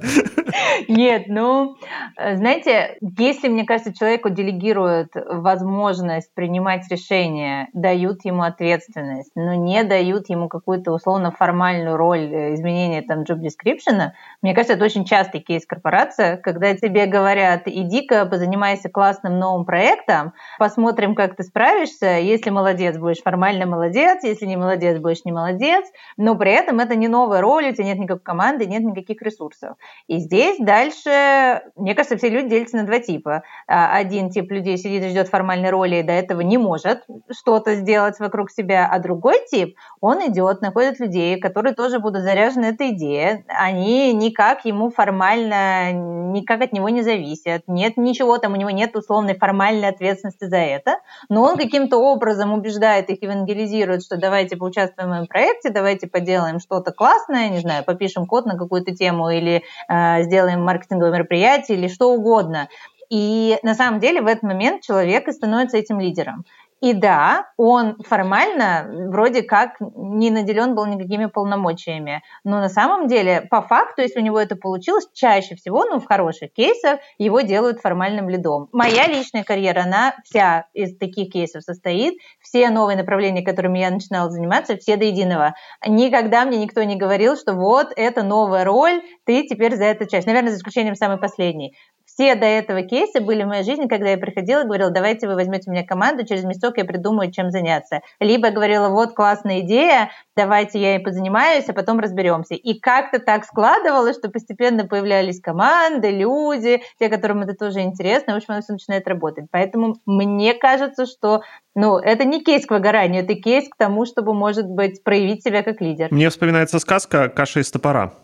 [0.87, 1.75] Нет, ну,
[2.17, 10.29] знаете, если, мне кажется, человеку делегируют возможность принимать решения, дают ему ответственность, но не дают
[10.29, 14.11] ему какую-то условно-формальную роль э, изменения там job description,
[14.41, 17.16] мне кажется, это очень частый кейс корпорация, когда тебе говорят,
[17.65, 24.23] иди-ка позанимайся классным новым проектом, посмотрим, как ты справишься, если молодец будешь будешь формально молодец,
[24.23, 25.85] если не молодец, будешь не молодец,
[26.17, 29.77] но при этом это не новая роль, у тебя нет никакой команды, нет никаких ресурсов.
[30.07, 33.43] И здесь дальше, мне кажется, все люди делятся на два типа.
[33.67, 37.75] А, один тип людей сидит и ждет формальной роли и до этого не может что-то
[37.75, 42.91] сделать вокруг себя, а другой тип, он идет, находит людей, которые тоже будут заряжены этой
[42.91, 48.69] идеей, они никак ему формально, никак от него не зависят, нет ничего там, у него
[48.69, 54.57] нет условной формальной ответственности за это, но он каким-то образом убеждает их евангелизирует, что давайте
[54.57, 59.29] поучаствуем в моем проекте, давайте поделаем что-то классное, не знаю, попишем код на какую-то тему
[59.29, 62.67] или э, сделаем маркетинговое мероприятие или что угодно.
[63.09, 66.43] И на самом деле в этот момент человек и становится этим лидером.
[66.81, 72.21] И да, он формально вроде как не наделен был никакими полномочиями.
[72.43, 76.05] Но на самом деле, по факту, если у него это получилось, чаще всего, ну, в
[76.05, 78.69] хороших кейсах, его делают формальным лидом.
[78.71, 82.19] Моя личная карьера, она вся из таких кейсов состоит.
[82.41, 85.55] Все новые направления, которыми я начинала заниматься, все до единого.
[85.85, 90.27] Никогда мне никто не говорил, что вот, это новая роль, ты теперь за это часть.
[90.27, 91.75] Наверное, за исключением самой последней
[92.17, 95.35] все до этого кейсы были в моей жизни, когда я приходила и говорила, давайте вы
[95.35, 98.01] возьмете меня команду, через месяцок я придумаю, чем заняться.
[98.19, 102.55] Либо говорила, вот классная идея, давайте я ей позанимаюсь, а потом разберемся.
[102.55, 108.37] И как-то так складывалось, что постепенно появлялись команды, люди, те, которым это тоже интересно, в
[108.37, 109.45] общем, оно все начинает работать.
[109.51, 111.43] Поэтому мне кажется, что
[111.75, 115.61] ну, это не кейс к выгоранию, это кейс к тому, чтобы, может быть, проявить себя
[115.61, 116.07] как лидер.
[116.09, 118.15] Мне вспоминается сказка «Каша из топора».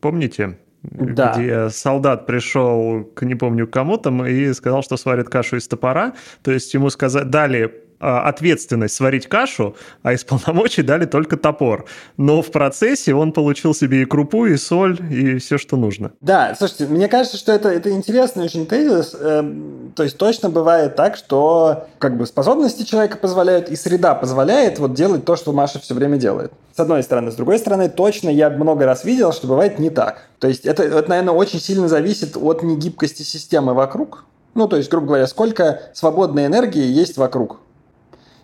[0.00, 0.58] Помните?
[0.82, 1.32] Да.
[1.34, 6.14] где солдат пришел к не помню кому там и сказал, что сварит кашу из топора.
[6.42, 11.86] То есть ему сказали, дали ответственность сварить кашу, а из полномочий дали только топор.
[12.16, 16.12] Но в процессе он получил себе и крупу, и соль, и все, что нужно.
[16.20, 19.14] Да, слушайте, мне кажется, что это, это интересный очень тезис.
[19.18, 24.78] Эм, то есть точно бывает так, что как бы способности человека позволяют, и среда позволяет
[24.78, 26.52] вот делать то, что Маша все время делает.
[26.74, 27.30] С одной стороны.
[27.30, 30.22] С другой стороны, точно я много раз видел, что бывает не так.
[30.38, 34.24] То есть это, это наверное, очень сильно зависит от негибкости системы вокруг.
[34.54, 37.60] Ну, то есть, грубо говоря, сколько свободной энергии есть вокруг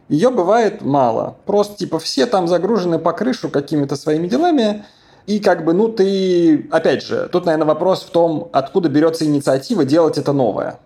[0.09, 1.37] ее бывает мало.
[1.47, 4.85] Просто типа все там загружены по крышу какими-то своими делами,
[5.27, 9.85] и как бы, ну ты, опять же, тут, наверное, вопрос в том, откуда берется инициатива
[9.85, 10.81] делать это новое.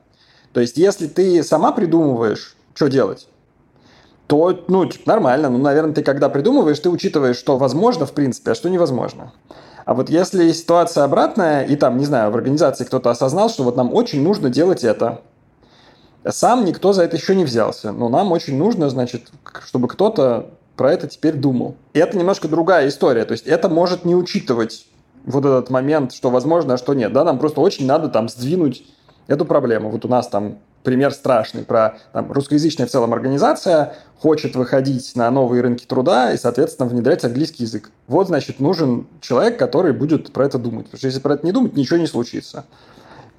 [0.53, 3.29] То есть, если ты сама придумываешь, что делать,
[4.27, 5.49] то, ну, типа, нормально.
[5.49, 9.33] Ну, наверное, ты когда придумываешь, ты учитываешь, что возможно, в принципе, а что невозможно.
[9.85, 13.77] А вот если ситуация обратная, и там, не знаю, в организации кто-то осознал, что вот
[13.77, 15.21] нам очень нужно делать это,
[16.29, 19.31] сам никто за это еще не взялся, но нам очень нужно, значит,
[19.67, 21.77] чтобы кто-то про это теперь думал.
[21.95, 24.87] И это немножко другая история, то есть это может не учитывать
[25.25, 27.13] вот этот момент, что возможно, а что нет.
[27.13, 28.85] Да, нам просто очень надо там сдвинуть
[29.27, 29.91] эту проблему.
[29.91, 35.31] Вот у нас там пример страшный про там, русскоязычная в целом организация хочет выходить на
[35.31, 37.91] новые рынки труда и, соответственно, внедрять английский язык.
[38.07, 40.87] Вот, значит, нужен человек, который будет про это думать.
[40.87, 42.65] Потому что если про это не думать, ничего не случится.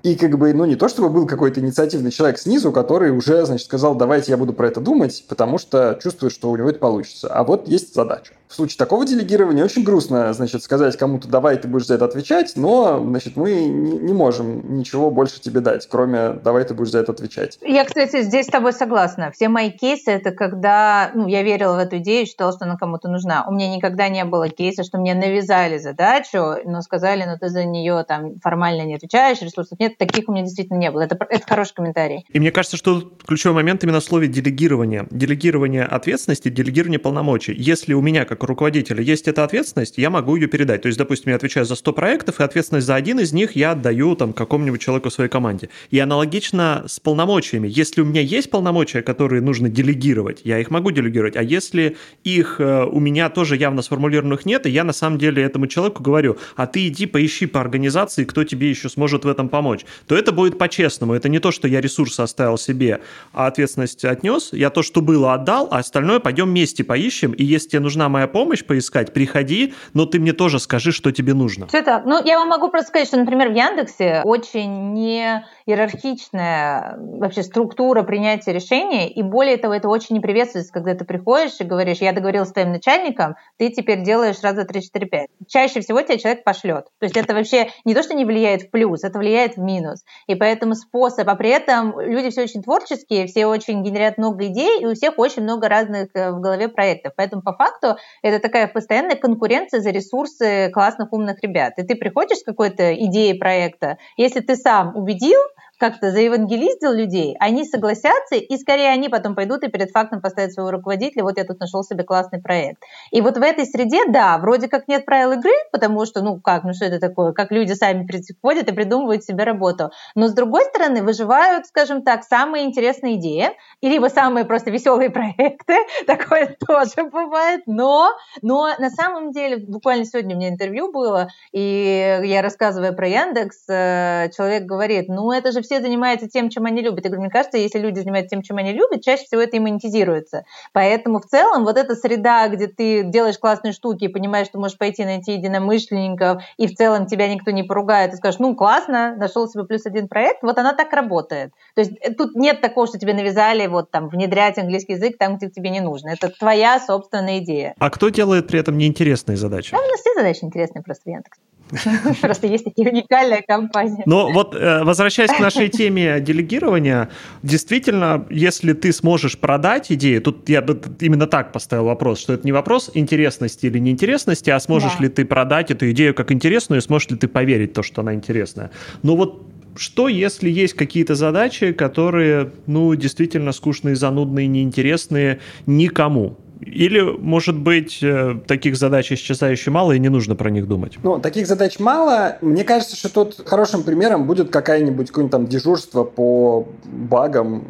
[0.03, 3.65] И как бы, ну, не то чтобы был какой-то инициативный человек снизу, который уже, значит,
[3.65, 7.29] сказал, давайте я буду про это думать, потому что чувствует, что у него это получится.
[7.29, 8.33] А вот есть задача.
[8.53, 12.53] В случае такого делегирования очень грустно, значит, сказать кому-то, давай ты будешь за это отвечать,
[12.55, 16.99] но, значит, мы не, не можем ничего больше тебе дать, кроме давай ты будешь за
[16.99, 17.57] это отвечать.
[17.63, 19.31] Я, кстати, здесь с тобой согласна.
[19.31, 23.09] Все мои кейсы— это когда, ну, я верила в эту идею, считала, что она кому-то
[23.09, 23.43] нужна.
[23.47, 27.65] У меня никогда не было кейса, что мне навязали задачу, но сказали, ну, ты за
[27.65, 29.97] нее там формально не отвечаешь, ресурсов нет.
[29.97, 31.01] Таких у меня действительно не было.
[31.01, 32.23] Это, это хороший комментарий.
[32.31, 35.07] И мне кажется, что ключевой момент именно в слове делегирование.
[35.09, 37.55] Делегирование ответственности, делегирование полномочий.
[37.57, 40.81] Если у меня, как руководителя, есть эта ответственность, я могу ее передать.
[40.81, 43.71] То есть, допустим, я отвечаю за 100 проектов, и ответственность за один из них я
[43.71, 45.69] отдаю там какому-нибудь человеку в своей команде.
[45.91, 47.67] И аналогично с полномочиями.
[47.69, 51.35] Если у меня есть полномочия, которые нужно делегировать, я их могу делегировать.
[51.35, 55.43] А если их э, у меня тоже явно сформулированных нет, и я на самом деле
[55.43, 59.49] этому человеку говорю, а ты иди поищи по организации, кто тебе еще сможет в этом
[59.49, 61.13] помочь, то это будет по-честному.
[61.13, 63.01] Это не то, что я ресурсы оставил себе,
[63.33, 64.49] а ответственность отнес.
[64.51, 67.31] Я то, что было, отдал, а остальное пойдем вместе поищем.
[67.31, 71.33] И если тебе нужна моя помощь поискать, приходи, но ты мне тоже скажи, что тебе
[71.33, 71.67] нужно.
[71.67, 72.05] Все так.
[72.05, 78.03] Ну, я вам могу просто сказать, что, например, в Яндексе очень не иерархичная вообще структура
[78.03, 82.13] принятия решений, и более того, это очень не приветствуется, когда ты приходишь и говоришь, я
[82.13, 85.29] договорился с твоим начальником, ты теперь делаешь раз, два, три, четыре, пять.
[85.47, 86.85] Чаще всего тебя человек пошлет.
[86.99, 90.03] То есть это вообще не то, что не влияет в плюс, это влияет в минус.
[90.27, 94.81] И поэтому способ, а при этом люди все очень творческие, все очень генерят много идей,
[94.81, 97.13] и у всех очень много разных э, в голове проектов.
[97.15, 101.73] Поэтому по факту это такая постоянная конкуренция за ресурсы классных умных ребят.
[101.77, 105.39] И ты приходишь с какой-то идеей проекта, если ты сам убедил,
[105.83, 110.71] как-то заевангелиздил людей, они согласятся, и скорее они потом пойдут и перед фактом поставят своего
[110.71, 112.81] руководителя, вот я тут нашел себе классный проект.
[113.11, 116.63] И вот в этой среде, да, вроде как нет правил игры, потому что, ну как,
[116.63, 119.91] ну что это такое, как люди сами приходят и придумывают себе работу.
[120.15, 123.49] Но с другой стороны, выживают, скажем так, самые интересные идеи,
[123.81, 125.75] и либо самые просто веселые проекты,
[126.07, 128.09] такое тоже бывает, но,
[128.41, 133.65] но на самом деле, буквально сегодня у меня интервью было, и я рассказываю про Яндекс,
[133.67, 137.03] э, человек говорит, ну это же все все занимаются тем, чем они любят.
[137.03, 139.59] Я говорю, мне кажется, если люди занимаются тем, чем они любят, чаще всего это и
[139.59, 140.43] монетизируется.
[140.71, 144.77] Поэтому в целом вот эта среда, где ты делаешь классные штуки и понимаешь, что можешь
[144.77, 149.47] пойти найти единомышленников, и в целом тебя никто не поругает, и скажешь, ну, классно, нашел
[149.47, 151.53] себе плюс один проект, вот она так работает.
[151.73, 155.37] То есть э, тут нет такого, что тебе навязали вот там внедрять английский язык там,
[155.37, 156.09] где тебе не нужно.
[156.09, 157.73] Это твоя собственная идея.
[157.79, 159.71] А кто делает при этом неинтересные задачи?
[159.71, 161.41] Да, у нас все задачи интересные просто в Яндексе.
[162.21, 164.03] Просто есть такие уникальная компания.
[164.05, 167.09] Но вот э, возвращаясь к нашей теме делегирования,
[167.41, 172.45] действительно, если ты сможешь продать идею, тут я бы именно так поставил вопрос, что это
[172.45, 176.83] не вопрос интересности или неинтересности, а сможешь ли ты продать эту идею как интересную, и
[176.83, 178.71] сможешь ли ты поверить в то, что она интересная.
[179.01, 179.41] Но вот
[179.75, 186.37] что, если есть какие-то задачи, которые, ну, действительно скучные, занудные, неинтересные никому?
[186.65, 190.97] Или, может быть, э, таких задач исчезающе мало, и не нужно про них думать?
[191.03, 192.37] Ну, таких задач мало.
[192.41, 197.65] Мне кажется, что тут хорошим примером будет какая-нибудь какое-нибудь там дежурство по багам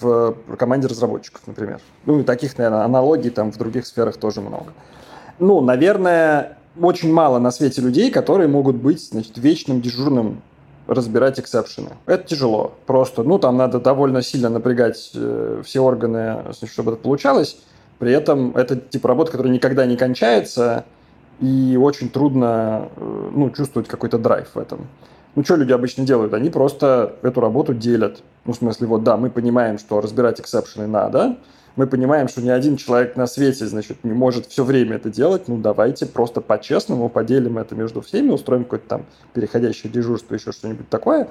[0.00, 1.80] в команде разработчиков, например.
[2.04, 4.72] Ну, и таких, наверное, аналогий там в других сферах тоже много.
[5.38, 10.42] Ну, наверное, очень мало на свете людей, которые могут быть, значит, вечным дежурным
[10.86, 11.90] разбирать эксепшены.
[12.06, 12.74] Это тяжело.
[12.86, 17.58] Просто, ну, там надо довольно сильно напрягать э, все органы, чтобы это получалось.
[17.98, 20.84] При этом это тип работы, который никогда не кончается,
[21.40, 24.86] и очень трудно э, ну, чувствовать какой-то драйв в этом.
[25.34, 26.32] Ну, что люди обычно делают?
[26.32, 28.22] Они просто эту работу делят.
[28.44, 31.36] Ну, в смысле, вот, да, мы понимаем, что разбирать эксепшены надо,
[31.76, 35.46] мы понимаем, что ни один человек на свете, значит, не может все время это делать,
[35.46, 40.88] ну, давайте просто по-честному поделим это между всеми, устроим какое-то там переходящее дежурство, еще что-нибудь
[40.88, 41.28] такое,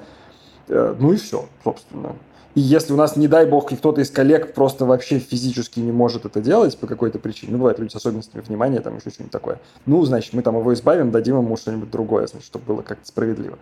[0.68, 2.14] э, ну и все, собственно.
[2.56, 6.24] И если у нас, не дай бог, кто-то из коллег просто вообще физически не может
[6.24, 9.60] это делать по какой-то причине, ну, бывают люди с особенностями внимания, там еще что-нибудь такое,
[9.84, 13.58] ну, значит, мы там его избавим, дадим ему что-нибудь другое, значит, чтобы было как-то справедливо.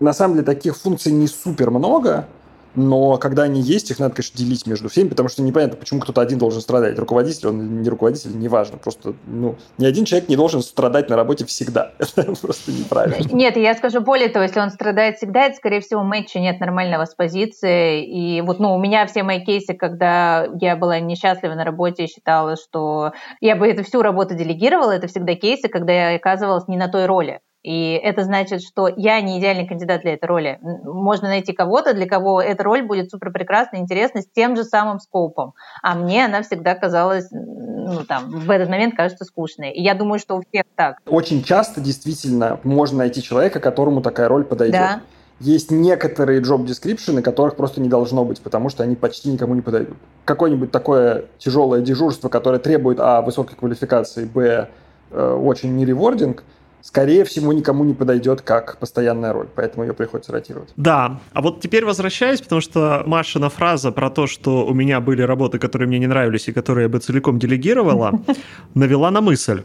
[0.00, 2.26] На самом деле таких функций не супер много,
[2.74, 6.20] но когда они есть, их надо, конечно, делить между всеми, потому что непонятно, почему кто-то
[6.20, 6.98] один должен страдать.
[6.98, 8.78] Руководитель, он не руководитель, неважно.
[8.78, 11.92] Просто, ну, ни один человек не должен страдать на работе всегда.
[11.98, 13.16] Это просто неправильно.
[13.32, 17.04] Нет, я скажу более того, если он страдает всегда, это, скорее всего, матча нет нормального
[17.04, 18.04] с позиции.
[18.04, 22.08] И вот, ну, у меня все мои кейсы, когда я была несчастлива на работе и
[22.08, 26.76] считала, что я бы эту всю работу делегировала, это всегда кейсы, когда я оказывалась не
[26.76, 27.40] на той роли.
[27.64, 30.58] И это значит, что я не идеальный кандидат для этой роли.
[30.60, 35.00] Можно найти кого-то, для кого эта роль будет супер прекрасна, интересна, с тем же самым
[35.00, 35.54] скопом.
[35.82, 39.72] А мне она всегда казалась, ну, там, в этот момент кажется скучной.
[39.72, 40.98] И я думаю, что у всех так.
[41.06, 44.78] Очень часто действительно можно найти человека, которому такая роль подойдет.
[44.78, 45.00] Да.
[45.40, 49.62] есть некоторые job description, которых просто не должно быть, потому что они почти никому не
[49.62, 49.96] подойдут.
[50.26, 54.68] Какое-нибудь такое тяжелое дежурство, которое требует, а, высокой квалификации, б,
[55.10, 56.44] э, очень не ревординг,
[56.84, 60.68] скорее всего, никому не подойдет как постоянная роль, поэтому ее приходится ротировать.
[60.76, 65.22] Да, а вот теперь возвращаясь, потому что Машина фраза про то, что у меня были
[65.22, 68.20] работы, которые мне не нравились и которые я бы целиком делегировала,
[68.74, 69.62] навела на мысль.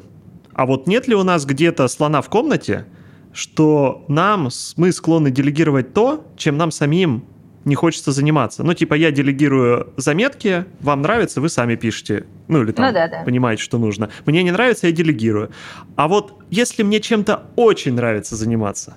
[0.53, 2.85] А вот нет ли у нас где-то слона в комнате,
[3.33, 4.47] что нам,
[4.77, 7.25] мы склонны делегировать то, чем нам самим
[7.65, 8.63] не хочется заниматься.
[8.63, 12.25] Ну, типа, я делегирую заметки, вам нравится, вы сами пишете.
[12.47, 13.23] Ну, или там ну, да, да.
[13.23, 14.09] понимаете, что нужно.
[14.25, 15.51] Мне не нравится, я делегирую.
[15.95, 18.95] А вот если мне чем-то очень нравится заниматься,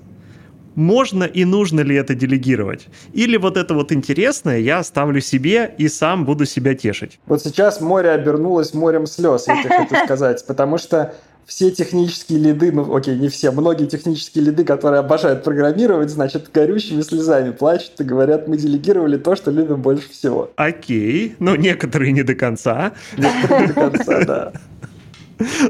[0.74, 2.88] можно и нужно ли это делегировать?
[3.12, 7.18] Или вот это вот интересное я оставлю себе и сам буду себя тешить?
[7.26, 11.14] Вот сейчас море обернулось морем слез, я тебе хочу сказать, потому что
[11.46, 17.02] все технические лиды, ну окей, не все, многие технические лиды, которые обожают программировать, значит, горючими
[17.02, 20.50] слезами плачут и говорят, мы делегировали то, что любим больше всего.
[20.56, 22.92] Окей, но некоторые не до конца.
[23.16, 24.52] Некоторые не до конца, да.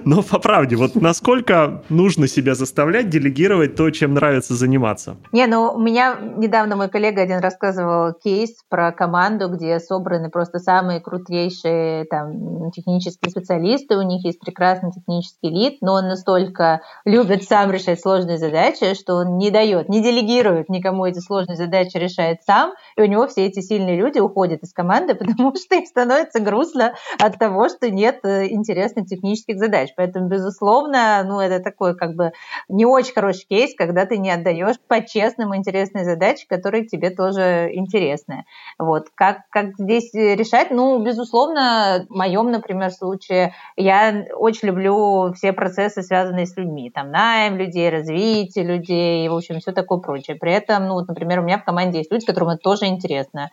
[0.04, 5.16] Но по правде, вот насколько нужно себя заставлять делегировать то, чем нравится заниматься?
[5.32, 10.58] Не, ну у меня недавно мой коллега один рассказывал кейс про команду, где собраны просто
[10.58, 17.44] самые крутейшие там технические специалисты, у них есть прекрасный технический лид, но он настолько любит
[17.44, 22.42] сам решать сложные задачи, что он не дает, не делегирует никому эти сложные задачи, решает
[22.44, 26.40] сам, и у него все эти сильные люди уходят из команды, потому что им становится
[26.40, 29.90] грустно от того, что нет э, интересных технических задач.
[29.96, 32.32] Поэтому, безусловно, ну, это такой как бы
[32.68, 38.44] не очень хороший кейс, когда ты не отдаешь по-честному интересные задачи, которые тебе тоже интересны.
[38.78, 39.08] Вот.
[39.14, 40.70] Как, как здесь решать?
[40.70, 46.90] Ну, безусловно, в моем, например, случае я очень люблю все процессы, связанные с людьми.
[46.90, 50.36] Там найм людей, развитие людей, в общем, все такое прочее.
[50.36, 53.50] При этом, ну, вот, например, у меня в команде есть люди, которым это тоже интересно.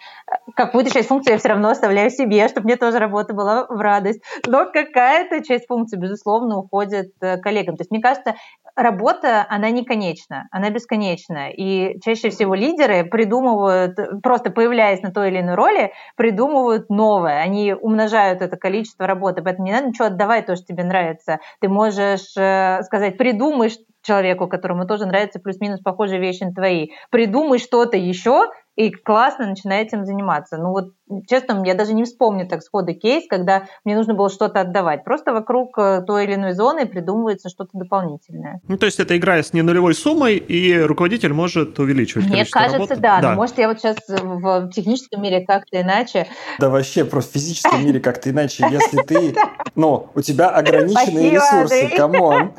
[0.56, 4.22] Какую-то часть функций я все равно оставляю себе, чтобы мне тоже работа была в радость.
[4.48, 7.78] Но какая-то часть функций безусловно, уходит э, коллегам.
[7.78, 8.36] То есть, мне кажется,
[8.76, 11.50] работа, она не конечна, она бесконечна.
[11.52, 17.42] И чаще всего лидеры придумывают, просто появляясь на той или иной роли, придумывают новое.
[17.42, 19.42] Они умножают это количество работы.
[19.42, 21.40] Поэтому не надо ничего отдавать, то, что тебе нравится.
[21.62, 23.70] Ты можешь э, сказать, придумай
[24.02, 26.90] человеку, которому тоже нравятся плюс-минус похожие вещи на твои.
[27.12, 30.58] Придумай что-то еще, и классно начинает этим заниматься.
[30.58, 30.94] Ну вот,
[31.28, 35.04] честно, я даже не вспомню так сходу кейс, когда мне нужно было что-то отдавать.
[35.04, 38.62] Просто вокруг э, той или иной зоны придумывается что-то дополнительное.
[38.68, 42.78] Ну, то есть это игра с не нулевой суммой, и руководитель может увеличивать Мне кажется,
[42.78, 42.96] работы.
[42.98, 43.22] да.
[43.22, 43.30] да.
[43.32, 46.28] Но может, я вот сейчас в техническом мире как-то иначе.
[46.60, 48.66] Да вообще, просто в физическом мире как-то иначе.
[48.70, 49.36] Если ты,
[49.76, 52.52] ну, у тебя ограниченные ресурсы, come on.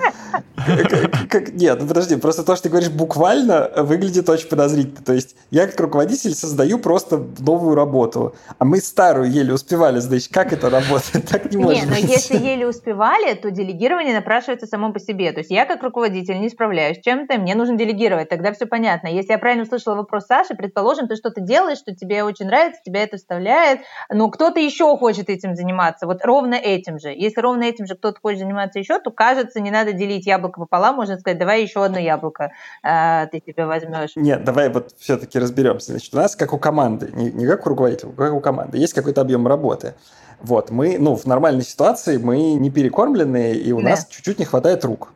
[1.53, 5.03] Нет, ну подожди, просто то, что ты говоришь буквально, выглядит очень подозрительно.
[5.05, 8.35] То есть я как руководитель создаю просто новую работу.
[8.59, 11.29] А мы старую еле успевали, значит, как это работает?
[11.29, 15.33] Так не может Не, но если еле успевали, то делегирование напрашивается само по себе.
[15.33, 19.09] То есть я как руководитель не справляюсь с чем-то, мне нужно делегировать, тогда все понятно.
[19.09, 23.03] Если я правильно услышала вопрос Саши, предположим, ты что-то делаешь, что тебе очень нравится, тебя
[23.03, 23.81] это вставляет,
[24.11, 27.11] но кто-то еще хочет этим заниматься, вот ровно этим же.
[27.11, 30.97] Если ровно этим же кто-то хочет заниматься еще, то, кажется, не надо делить яблоко пополам,
[30.97, 34.13] можно сказать, давай еще одно яблоко э, ты себе возьмешь.
[34.17, 35.93] Нет, давай вот все-таки разберемся.
[35.93, 38.95] Значит, у нас, как у команды, не, не как у руководителя, как у команды, есть
[38.95, 39.95] какой-то объем работы.
[40.41, 43.91] Вот, мы, ну, в нормальной ситуации мы не перекормленные, и у да.
[43.91, 45.13] нас чуть-чуть не хватает рук.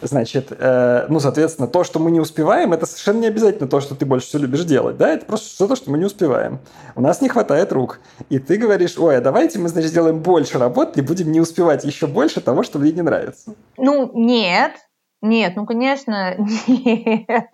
[0.00, 3.94] Значит, э, ну, соответственно, то, что мы не успеваем, это совершенно не обязательно то, что
[3.94, 6.60] ты больше всего любишь делать, да, это просто что-то, что мы не успеваем.
[6.94, 8.00] У нас не хватает рук.
[8.30, 11.84] И ты говоришь, ой, а давайте мы, значит, сделаем больше работы и будем не успевать
[11.84, 13.54] еще больше того, что мне не нравится.
[13.76, 14.72] Ну, нет,
[15.20, 16.36] нет, ну, конечно,
[16.66, 17.50] нет.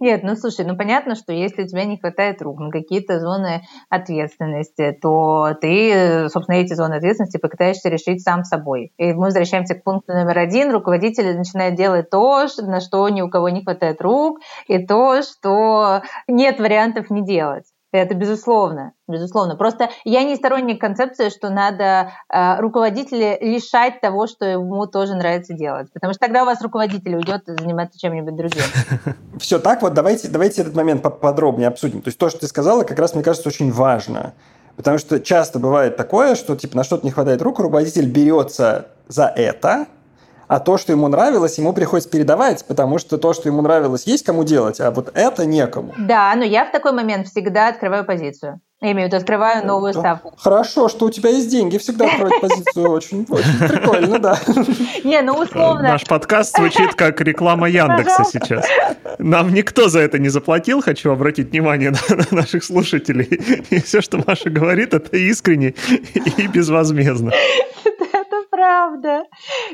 [0.00, 3.62] Нет, ну слушай, ну понятно, что если у тебя не хватает рук на какие-то зоны
[3.88, 8.92] ответственности, то ты, собственно, эти зоны ответственности попытаешься решить сам собой.
[8.96, 10.72] И мы возвращаемся к пункту номер один.
[10.72, 16.02] Руководитель начинает делать то, на что ни у кого не хватает рук, и то, что
[16.26, 17.64] нет вариантов не делать.
[17.92, 19.54] Это безусловно, безусловно.
[19.54, 25.52] Просто я не сторонник концепции, что надо э, руководителя лишать того, что ему тоже нравится
[25.52, 25.92] делать.
[25.92, 28.62] Потому что тогда у вас руководитель уйдет заниматься чем-нибудь другим.
[29.38, 32.00] Все так вот, давайте, давайте этот момент подробнее обсудим.
[32.00, 34.32] То есть то, что ты сказала, как раз, мне кажется, очень важно.
[34.76, 39.26] Потому что часто бывает такое, что типа на что-то не хватает рук, руководитель берется за
[39.26, 39.86] это,
[40.52, 44.22] а то, что ему нравилось, ему приходится передавать, потому что то, что ему нравилось, есть
[44.22, 45.94] кому делать, а вот это некому.
[45.96, 48.60] Да, но я в такой момент всегда открываю позицию.
[48.82, 50.34] Я имею в виду, открываю новую ставку.
[50.36, 54.38] Хорошо, что у тебя есть деньги, всегда открывать позицию очень, очень прикольно, да.
[55.04, 55.84] Не, ну условно.
[55.84, 58.66] Наш подкаст звучит как реклама Яндекса сейчас.
[59.18, 63.24] Нам никто за это не заплатил, хочу обратить внимание на наших слушателей.
[63.70, 65.74] И все, что Маша говорит, это искренне
[66.36, 67.32] и безвозмездно
[68.62, 69.24] правда.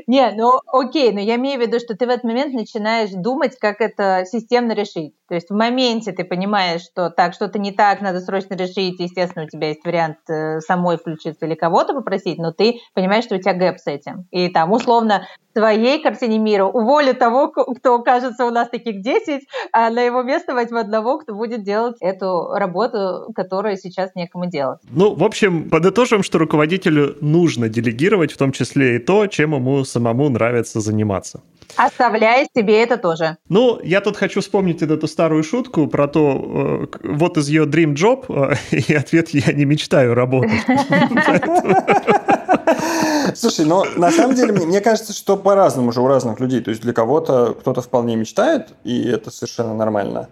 [0.06, 3.58] Не, ну окей, но я имею в виду, что ты в этот момент начинаешь думать,
[3.58, 5.14] как это системно решить.
[5.28, 8.98] То есть в моменте ты понимаешь, что так, что-то не так, надо срочно решить.
[8.98, 13.36] Естественно, у тебя есть вариант э, самой включиться или кого-то попросить, но ты понимаешь, что
[13.36, 14.26] у тебя гэп с этим.
[14.30, 19.42] И там условно в твоей картине мира уволю того, кто кажется у нас таких 10,
[19.72, 24.80] а на его место возьму одного, кто будет делать эту работу, которую сейчас некому делать.
[24.90, 29.84] Ну, в общем, подытожим, что руководителю нужно делегировать, в том числе и то, чем ему
[29.84, 31.42] самому нравится заниматься.
[31.76, 33.36] Оставляя себе это тоже.
[33.48, 38.56] Ну, я тут хочу вспомнить эту старую шутку про то, вот из ее dream job,
[38.70, 40.60] и ответ «я не мечтаю работать».
[43.34, 46.60] Слушай, ну, на самом деле, мне кажется, что по-разному уже у разных людей.
[46.60, 50.28] То есть для кого-то кто-то вполне мечтает, и это совершенно нормально.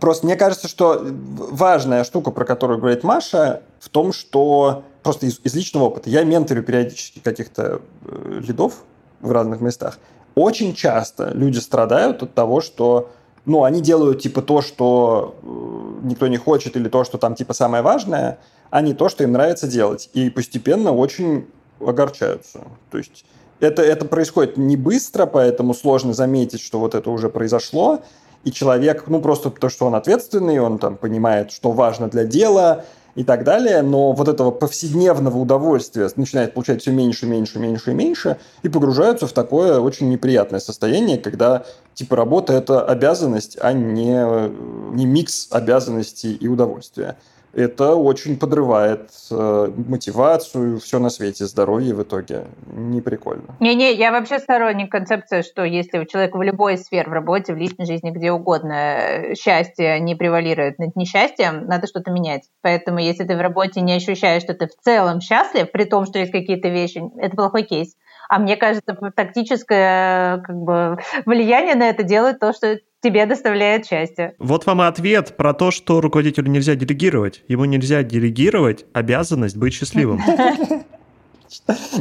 [0.00, 5.42] Просто мне кажется, что важная штука, про которую говорит Маша, в том, что просто из,
[5.44, 8.76] из личного опыта я менторю периодически каких-то э, лидов
[9.20, 9.98] в разных местах.
[10.34, 13.10] Очень часто люди страдают от того, что
[13.46, 17.54] ну, они делают типа то, что э, никто не хочет, или то, что там типа
[17.54, 18.38] самое важное,
[18.70, 20.10] а не то, что им нравится делать.
[20.14, 21.46] И постепенно очень
[21.80, 22.64] огорчаются.
[22.90, 23.24] То есть
[23.60, 28.00] это, это происходит не быстро, поэтому сложно заметить, что вот это уже произошло.
[28.42, 32.84] И человек, ну просто то, что он ответственный, он там понимает, что важно для дела,
[33.16, 37.94] и так далее, но вот этого повседневного удовольствия начинает получать все меньше, меньше, меньше и
[37.94, 41.64] меньше, и погружаются в такое очень неприятное состояние, когда
[41.94, 44.48] типа работа– это обязанность, а не,
[44.94, 47.16] не микс обязанностей и удовольствия
[47.56, 52.44] это очень подрывает э, мотивацию, все на свете, здоровье в итоге.
[52.66, 53.56] Не прикольно.
[53.60, 57.56] Не-не, я вообще сторонник концепции, что если у человека в любой сфере, в работе, в
[57.56, 62.42] личной жизни, где угодно, э, счастье не превалирует над несчастьем, надо что-то менять.
[62.60, 66.18] Поэтому если ты в работе не ощущаешь, что ты в целом счастлив, при том, что
[66.18, 67.94] есть какие-то вещи, это плохой кейс.
[68.28, 74.34] А мне кажется, тактическое как бы, влияние на это делает то, что тебе доставляет счастье.
[74.38, 77.42] Вот вам и ответ про то, что руководителю нельзя делегировать.
[77.48, 80.20] Ему нельзя делегировать обязанность быть счастливым.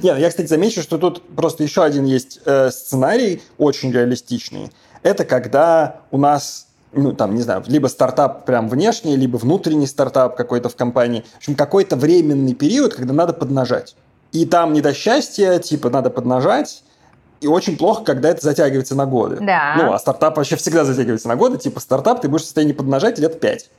[0.01, 4.71] Нет, я, кстати, замечу, что тут просто еще один есть э, сценарий, очень реалистичный.
[5.03, 10.35] Это когда у нас ну, там, не знаю, либо стартап прям внешний, либо внутренний стартап
[10.35, 11.23] какой-то в компании.
[11.33, 13.95] В общем, какой-то временный период, когда надо поднажать.
[14.31, 16.83] И там не до счастья, типа, надо поднажать,
[17.45, 19.37] и очень плохо, когда это затягивается на годы.
[19.39, 19.75] Да.
[19.77, 21.59] Ну, а стартап вообще всегда затягивается на годы.
[21.59, 23.69] Типа стартап ты будешь в состоянии поднажать лет пять.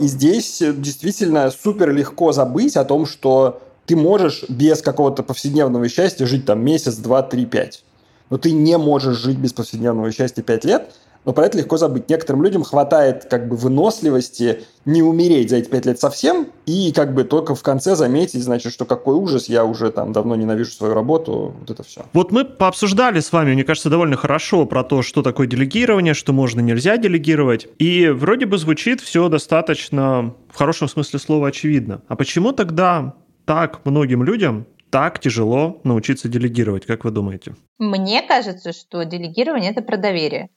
[0.00, 5.88] И здесь э, действительно супер легко забыть о том, что ты можешь без какого-то повседневного
[5.88, 7.84] счастья жить там месяц, два, три, пять.
[8.30, 10.92] Но ты не можешь жить без повседневного счастья пять лет,
[11.28, 12.08] но про это легко забыть.
[12.08, 17.12] Некоторым людям хватает как бы выносливости не умереть за эти пять лет совсем и как
[17.12, 20.94] бы только в конце заметить, значит, что какой ужас, я уже там давно ненавижу свою
[20.94, 22.06] работу, вот это все.
[22.14, 26.32] Вот мы пообсуждали с вами, мне кажется, довольно хорошо про то, что такое делегирование, что
[26.32, 27.68] можно, нельзя делегировать.
[27.78, 32.00] И вроде бы звучит все достаточно, в хорошем смысле слова, очевидно.
[32.08, 37.54] А почему тогда так многим людям так тяжело научиться делегировать, как вы думаете?
[37.78, 40.48] Мне кажется, что делегирование– это про доверие.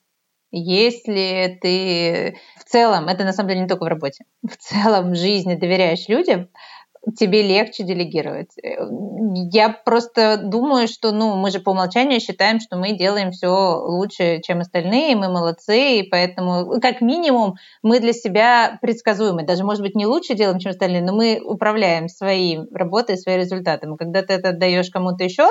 [0.52, 5.16] Если ты в целом, это на самом деле не только в работе, в целом в
[5.16, 6.50] жизни доверяешь людям,
[7.18, 8.52] тебе легче делегировать.
[9.52, 14.40] Я просто думаю, что ну, мы же по умолчанию считаем, что мы делаем все лучше,
[14.44, 19.44] чем остальные, мы молодцы, и поэтому, как минимум, мы для себя предсказуемы.
[19.44, 23.98] Даже, может быть, не лучше делаем, чем остальные, но мы управляем своей работой, своим результатом.
[23.98, 25.50] Когда ты это отдаешь кому-то еще,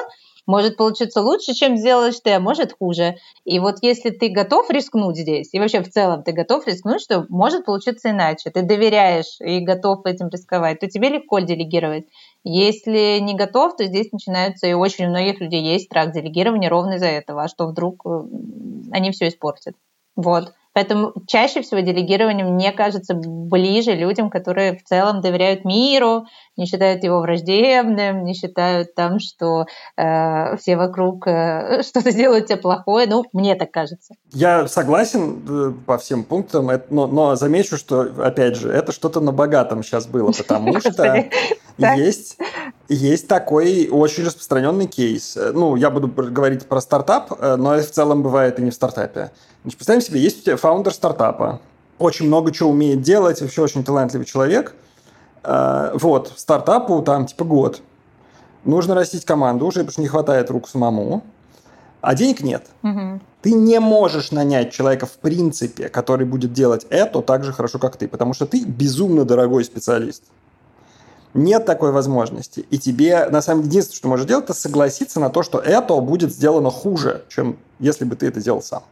[0.50, 3.16] может получиться лучше, чем сделаешь ты, а может хуже.
[3.44, 7.24] И вот если ты готов рискнуть здесь, и вообще в целом ты готов рискнуть, что
[7.28, 12.06] может получиться иначе, ты доверяешь и готов этим рисковать, то тебе легко делегировать.
[12.42, 16.94] Если не готов, то здесь начинаются, и очень у многих людей есть страх делегирования ровно
[16.94, 18.22] из-за этого, а что вдруг э,
[18.92, 19.76] они все испортят.
[20.16, 20.52] Вот.
[20.72, 27.02] Поэтому чаще всего делегирование, мне кажется, ближе людям, которые в целом доверяют миру, не считают
[27.02, 29.66] его враждебным, не считают там, что
[29.96, 33.06] э, все вокруг э, что-то делают тебе плохое.
[33.08, 34.14] Ну, мне так кажется.
[34.32, 39.32] Я согласен э, по всем пунктам, но, но замечу, что, опять же, это что-то на
[39.32, 41.26] богатом сейчас было, потому что
[41.78, 42.38] есть,
[42.92, 45.38] Есть такой очень распространенный кейс.
[45.52, 48.74] Ну, я буду говорить про стартап, э, но это в целом бывает и не в
[48.74, 49.30] стартапе.
[49.62, 51.60] Значит, представим себе, есть у тебя фаундер стартапа,
[52.00, 54.74] очень много чего умеет делать, вообще очень талантливый человек.
[55.44, 57.80] Э, вот, стартапу там типа год.
[58.64, 61.22] Нужно растить команду уже, потому что не хватает рук самому,
[62.00, 62.66] а денег нет.
[62.82, 63.22] Мгм.
[63.40, 67.96] Ты не можешь нанять человека в принципе, который будет делать это так же хорошо, как
[67.96, 70.24] ты, потому что ты безумно дорогой специалист.
[71.32, 72.66] Нет такой возможности.
[72.70, 75.94] И тебе, на самом деле, единственное, что можешь делать, это согласиться на то, что это
[76.00, 78.82] будет сделано хуже, чем если бы ты это делал сам.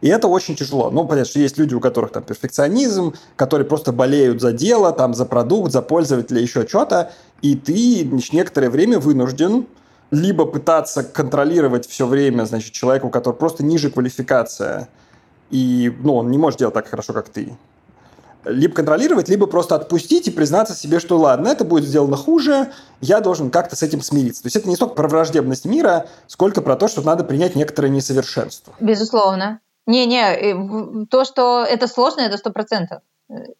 [0.00, 0.90] И это очень тяжело.
[0.90, 5.14] Ну, понятно, что есть люди, у которых там перфекционизм, которые просто болеют за дело, там,
[5.14, 7.12] за продукт, за пользователя, еще что-то,
[7.42, 9.66] и ты некоторое время вынужден
[10.10, 14.88] либо пытаться контролировать все время, значит, человека, у которого просто ниже квалификация,
[15.50, 17.56] и, ну, он не может делать так хорошо, как ты.
[18.44, 23.20] Либо контролировать, либо просто отпустить и признаться себе, что ладно, это будет сделано хуже, я
[23.20, 24.42] должен как-то с этим смириться.
[24.42, 27.88] То есть это не столько про враждебность мира, сколько про то, что надо принять некоторое
[27.88, 28.72] несовершенство.
[28.80, 29.60] Безусловно.
[29.86, 33.02] Не-не, э, то, что это сложно, это сто процентов.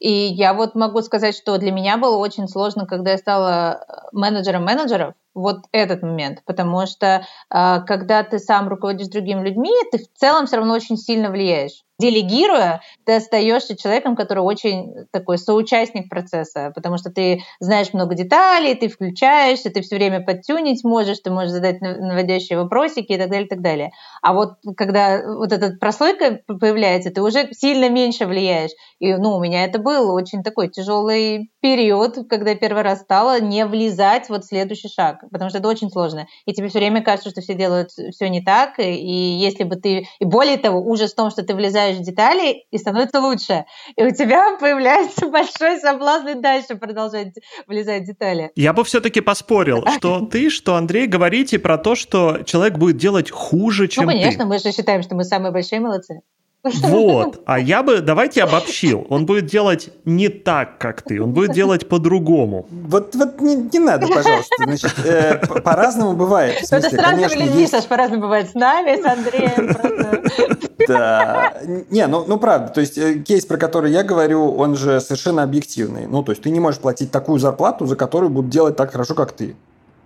[0.01, 3.95] И я вот могу сказать, что для меня было очень сложно, когда я стала э,
[4.12, 9.99] менеджером менеджеров, вот этот момент, потому что э, когда ты сам руководишь другими людьми, ты
[9.99, 11.85] в целом все равно очень сильно влияешь.
[12.01, 18.74] Делегируя, ты остаешься человеком, который очень такой соучастник процесса, потому что ты знаешь много деталей,
[18.74, 23.28] ты включаешься, ты все время подтюнить можешь, ты можешь задать нав- наводящие вопросики и так
[23.28, 23.90] далее, и так далее.
[24.22, 28.70] А вот когда вот эта прослойка появляется, ты уже сильно меньше влияешь.
[28.98, 33.64] И, ну, у меня это был очень такой тяжелый период, когда первый раз стала не
[33.66, 36.26] влезать вот в следующий шаг, потому что это очень сложно.
[36.46, 39.76] И тебе все время кажется, что все делают все не так, и, и если бы
[39.76, 40.07] ты...
[40.18, 43.64] И более того, ужас в том, что ты влезаешь в детали, и становится лучше.
[43.97, 47.34] И у тебя появляется большой соблазн и дальше продолжать
[47.66, 48.51] влезать в детали.
[48.55, 53.30] Я бы все-таки поспорил, что ты, что Андрей говорите про то, что человек будет делать
[53.30, 54.47] хуже, чем ну, конечно, ты.
[54.47, 56.20] мы же считаем, что мы самые большие молодцы.
[56.63, 57.43] Вот.
[57.47, 59.07] А я бы, давайте обобщил.
[59.09, 61.23] Он будет делать не так, как ты.
[61.23, 62.67] Он будет делать по-другому.
[62.71, 64.57] Вот, вот не, не надо, пожалуйста.
[64.65, 66.57] Значит, э, по-разному бывает.
[66.57, 67.73] В это смысле, с разными конечно, людьми, есть...
[67.73, 69.75] Саш, по-разному бывает с нами, с Андреем.
[69.75, 70.69] просто.
[70.87, 71.53] Да.
[71.91, 75.43] Не, ну, ну правда, то есть э, кейс, про который я говорю, он же совершенно
[75.43, 76.07] объективный.
[76.07, 79.15] Ну, то есть ты не можешь платить такую зарплату, за которую будут делать так хорошо,
[79.15, 79.57] как ты.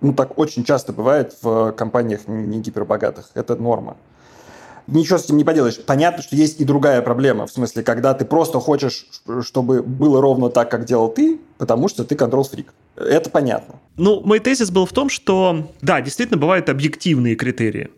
[0.00, 3.30] Ну, так очень часто бывает в компаниях не гипербогатых.
[3.34, 3.96] Это норма.
[4.86, 5.78] Ничего с этим не поделаешь.
[5.78, 7.46] Понятно, что есть и другая проблема.
[7.46, 9.06] В смысле, когда ты просто хочешь,
[9.42, 12.72] чтобы было ровно так, как делал ты, потому что ты контрол-фрик.
[12.96, 13.76] Это понятно.
[13.96, 17.90] Ну, мой тезис был в том, что, да, действительно бывают объективные критерии.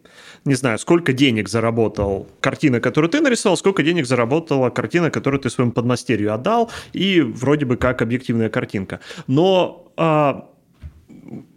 [0.44, 5.50] Не знаю, сколько денег заработал картина, которую ты нарисовал, сколько денег заработала картина, которую ты
[5.50, 9.00] своему подмастерью отдал, и вроде бы как объективная картинка.
[9.26, 10.48] Но а,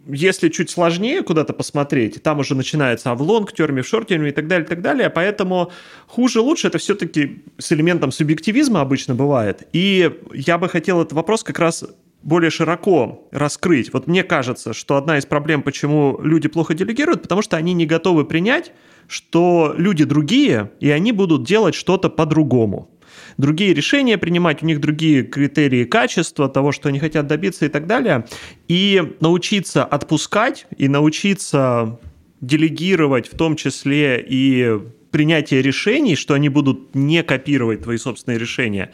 [0.06, 4.48] если чуть сложнее куда-то посмотреть, там уже начинается а в лонг-терме, в шорт-терме и так
[4.48, 5.10] далее, и так далее.
[5.10, 5.72] Поэтому
[6.06, 9.68] хуже-лучше это все-таки с элементом субъективизма обычно бывает.
[9.72, 11.84] И я бы хотел этот вопрос как раз
[12.22, 13.92] более широко раскрыть.
[13.92, 17.86] Вот мне кажется, что одна из проблем, почему люди плохо делегируют, потому что они не
[17.86, 18.72] готовы принять,
[19.08, 22.90] что люди другие, и они будут делать что-то по-другому
[23.40, 27.86] другие решения принимать, у них другие критерии качества, того, что они хотят добиться и так
[27.86, 28.26] далее.
[28.68, 31.98] И научиться отпускать, и научиться
[32.40, 34.78] делегировать в том числе и
[35.10, 38.92] принятие решений, что они будут не копировать твои собственные решения,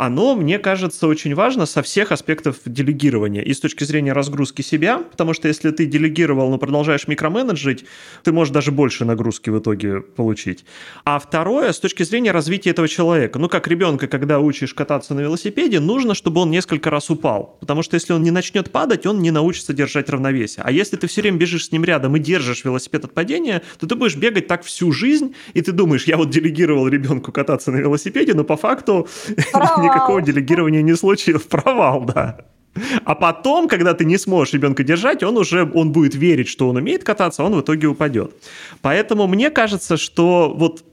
[0.00, 3.42] оно, мне кажется, очень важно со всех аспектов делегирования.
[3.42, 7.84] И с точки зрения разгрузки себя, потому что если ты делегировал, но продолжаешь микроменеджить,
[8.24, 10.64] ты можешь даже больше нагрузки в итоге получить.
[11.04, 13.38] А второе, с точки зрения развития этого человека.
[13.38, 17.58] Ну, как ребенка, когда учишь кататься на велосипеде, нужно, чтобы он несколько раз упал.
[17.60, 20.62] Потому что если он не начнет падать, он не научится держать равновесие.
[20.64, 23.86] А если ты все время бежишь с ним рядом и держишь велосипед от падения, то
[23.86, 27.76] ты будешь бегать так всю жизнь, и ты думаешь, я вот делегировал ребенку кататься на
[27.76, 29.06] велосипеде, но по факту.
[29.94, 31.42] никакого делегирования не случилось.
[31.50, 32.38] Провал, да.
[33.04, 36.76] А потом, когда ты не сможешь ребенка держать, он уже он будет верить, что он
[36.76, 38.32] умеет кататься, он в итоге упадет.
[38.80, 40.84] Поэтому мне кажется, что вот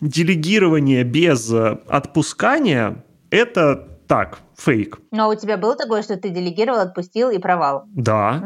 [0.00, 4.98] делегирование без э, отпускания это так, фейк.
[5.10, 7.84] Но у тебя было такое, что ты делегировал, отпустил и провал?
[7.94, 8.42] Да.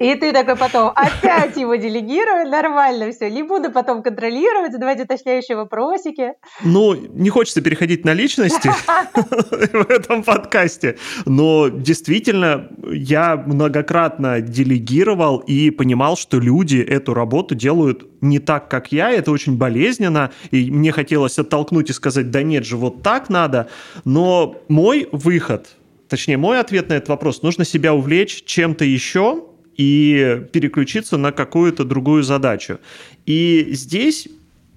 [0.00, 3.30] И ты такой потом опять его делегировать, нормально все.
[3.30, 6.32] Не буду потом контролировать, задавать уточняющие вопросики.
[6.62, 8.70] Ну, не хочется переходить на личности
[9.72, 10.96] в этом подкасте,
[11.26, 18.90] но действительно я многократно делегировал и понимал, что люди эту работу делают не так, как
[18.90, 23.28] я, это очень болезненно, и мне хотелось оттолкнуть и сказать, да нет же, вот так
[23.28, 23.53] надо,
[24.04, 25.76] но мой выход
[26.08, 29.44] точнее, мой ответ на этот вопрос, нужно себя увлечь чем-то еще
[29.76, 32.78] и переключиться на какую-то другую задачу.
[33.26, 34.28] И здесь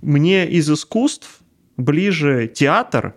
[0.01, 1.39] мне из искусств
[1.77, 3.13] ближе театр,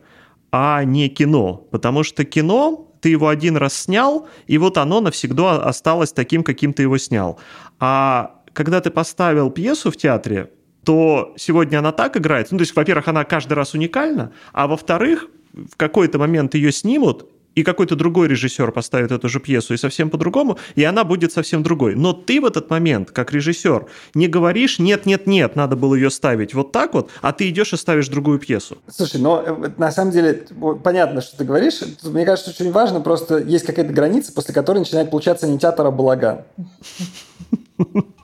[0.52, 5.62] а не кино, потому что кино ты его один раз снял, и вот оно навсегда
[5.62, 7.40] осталось таким, каким ты его снял.
[7.78, 10.50] А когда ты поставил пьесу в театре,
[10.84, 12.50] то сегодня она так играет.
[12.50, 17.26] Ну, то есть, во-первых, она каждый раз уникальна, а во-вторых, в какой-то момент ее снимут,
[17.54, 21.62] и какой-то другой режиссер поставит эту же пьесу и совсем по-другому, и она будет совсем
[21.62, 21.94] другой.
[21.94, 26.72] Но ты в этот момент, как режиссер, не говоришь «нет-нет-нет, надо было ее ставить вот
[26.72, 28.78] так вот», а ты идешь и ставишь другую пьесу.
[28.88, 30.44] Слушай, но э, на самом деле
[30.82, 31.80] понятно, что ты говоришь.
[32.04, 35.90] Мне кажется, очень важно, просто есть какая-то граница, после которой начинает получаться не театр, а
[35.90, 36.42] балаган.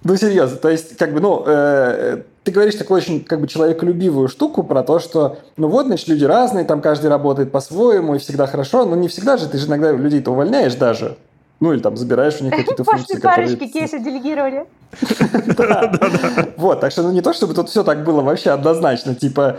[0.04, 4.28] Ну, серьезно, то есть, как бы, ну, э, ты говоришь такую очень как бы человеколюбивую
[4.28, 8.46] штуку про то, что ну вот, значит, люди разные, там каждый работает по-своему, и всегда
[8.46, 11.16] хорошо, но не всегда же, ты же иногда людей-то увольняешь даже.
[11.58, 13.48] Ну, или там забираешь у них какие-то функции, которые...
[13.48, 14.66] парочки кейсы делегировали.
[16.56, 19.58] Вот, так что ну не то, чтобы тут все так было вообще однозначно, типа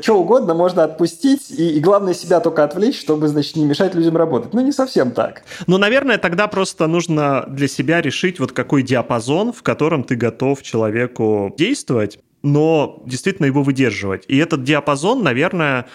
[0.00, 4.16] что угодно можно отпустить, и, и главное себя только отвлечь, чтобы, значит, не мешать людям
[4.16, 4.52] работать.
[4.52, 5.42] Ну, не совсем так.
[5.66, 10.62] Ну, наверное, тогда просто нужно для себя решить, вот какой диапазон, в котором ты готов
[10.62, 14.24] человеку действовать, но действительно его выдерживать.
[14.28, 15.86] И этот диапазон, наверное,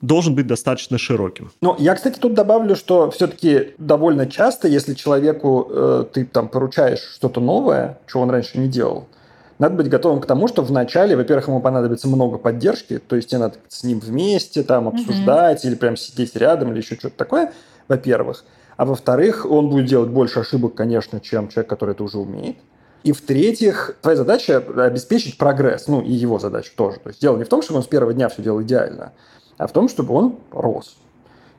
[0.00, 1.50] должен быть достаточно широким.
[1.60, 7.00] Ну, я, кстати, тут добавлю, что все-таки довольно часто, если человеку э, ты там поручаешь
[7.14, 9.08] что-то новое, чего он раньше не делал,
[9.58, 13.40] надо быть готовым к тому, что вначале, во-первых, ему понадобится много поддержки, то есть тебе
[13.40, 15.68] надо с ним вместе там обсуждать mm-hmm.
[15.68, 17.52] или прям сидеть рядом или еще что-то такое,
[17.88, 18.44] во-первых.
[18.76, 22.56] А во-вторых, он будет делать больше ошибок, конечно, чем человек, который это уже умеет.
[23.04, 26.98] И в-третьих, твоя задача обеспечить прогресс, ну и его задача тоже.
[27.00, 29.12] То есть дело не в том, чтобы он с первого дня все делал идеально,
[29.58, 30.96] а в том, чтобы он рос.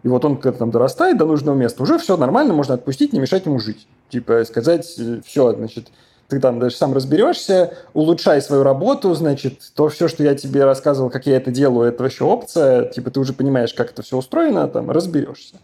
[0.04, 3.20] И вот он когда там дорастает до нужного места, уже все нормально, можно отпустить, не
[3.20, 3.88] мешать ему жить.
[4.10, 5.88] Типа сказать, э, все, значит,
[6.28, 11.10] ты там даже сам разберешься, улучшай свою работу, значит, то все, что я тебе рассказывал,
[11.10, 14.68] как я это делаю, это вообще опция, типа ты уже понимаешь, как это все устроено,
[14.68, 15.56] там, разберешься.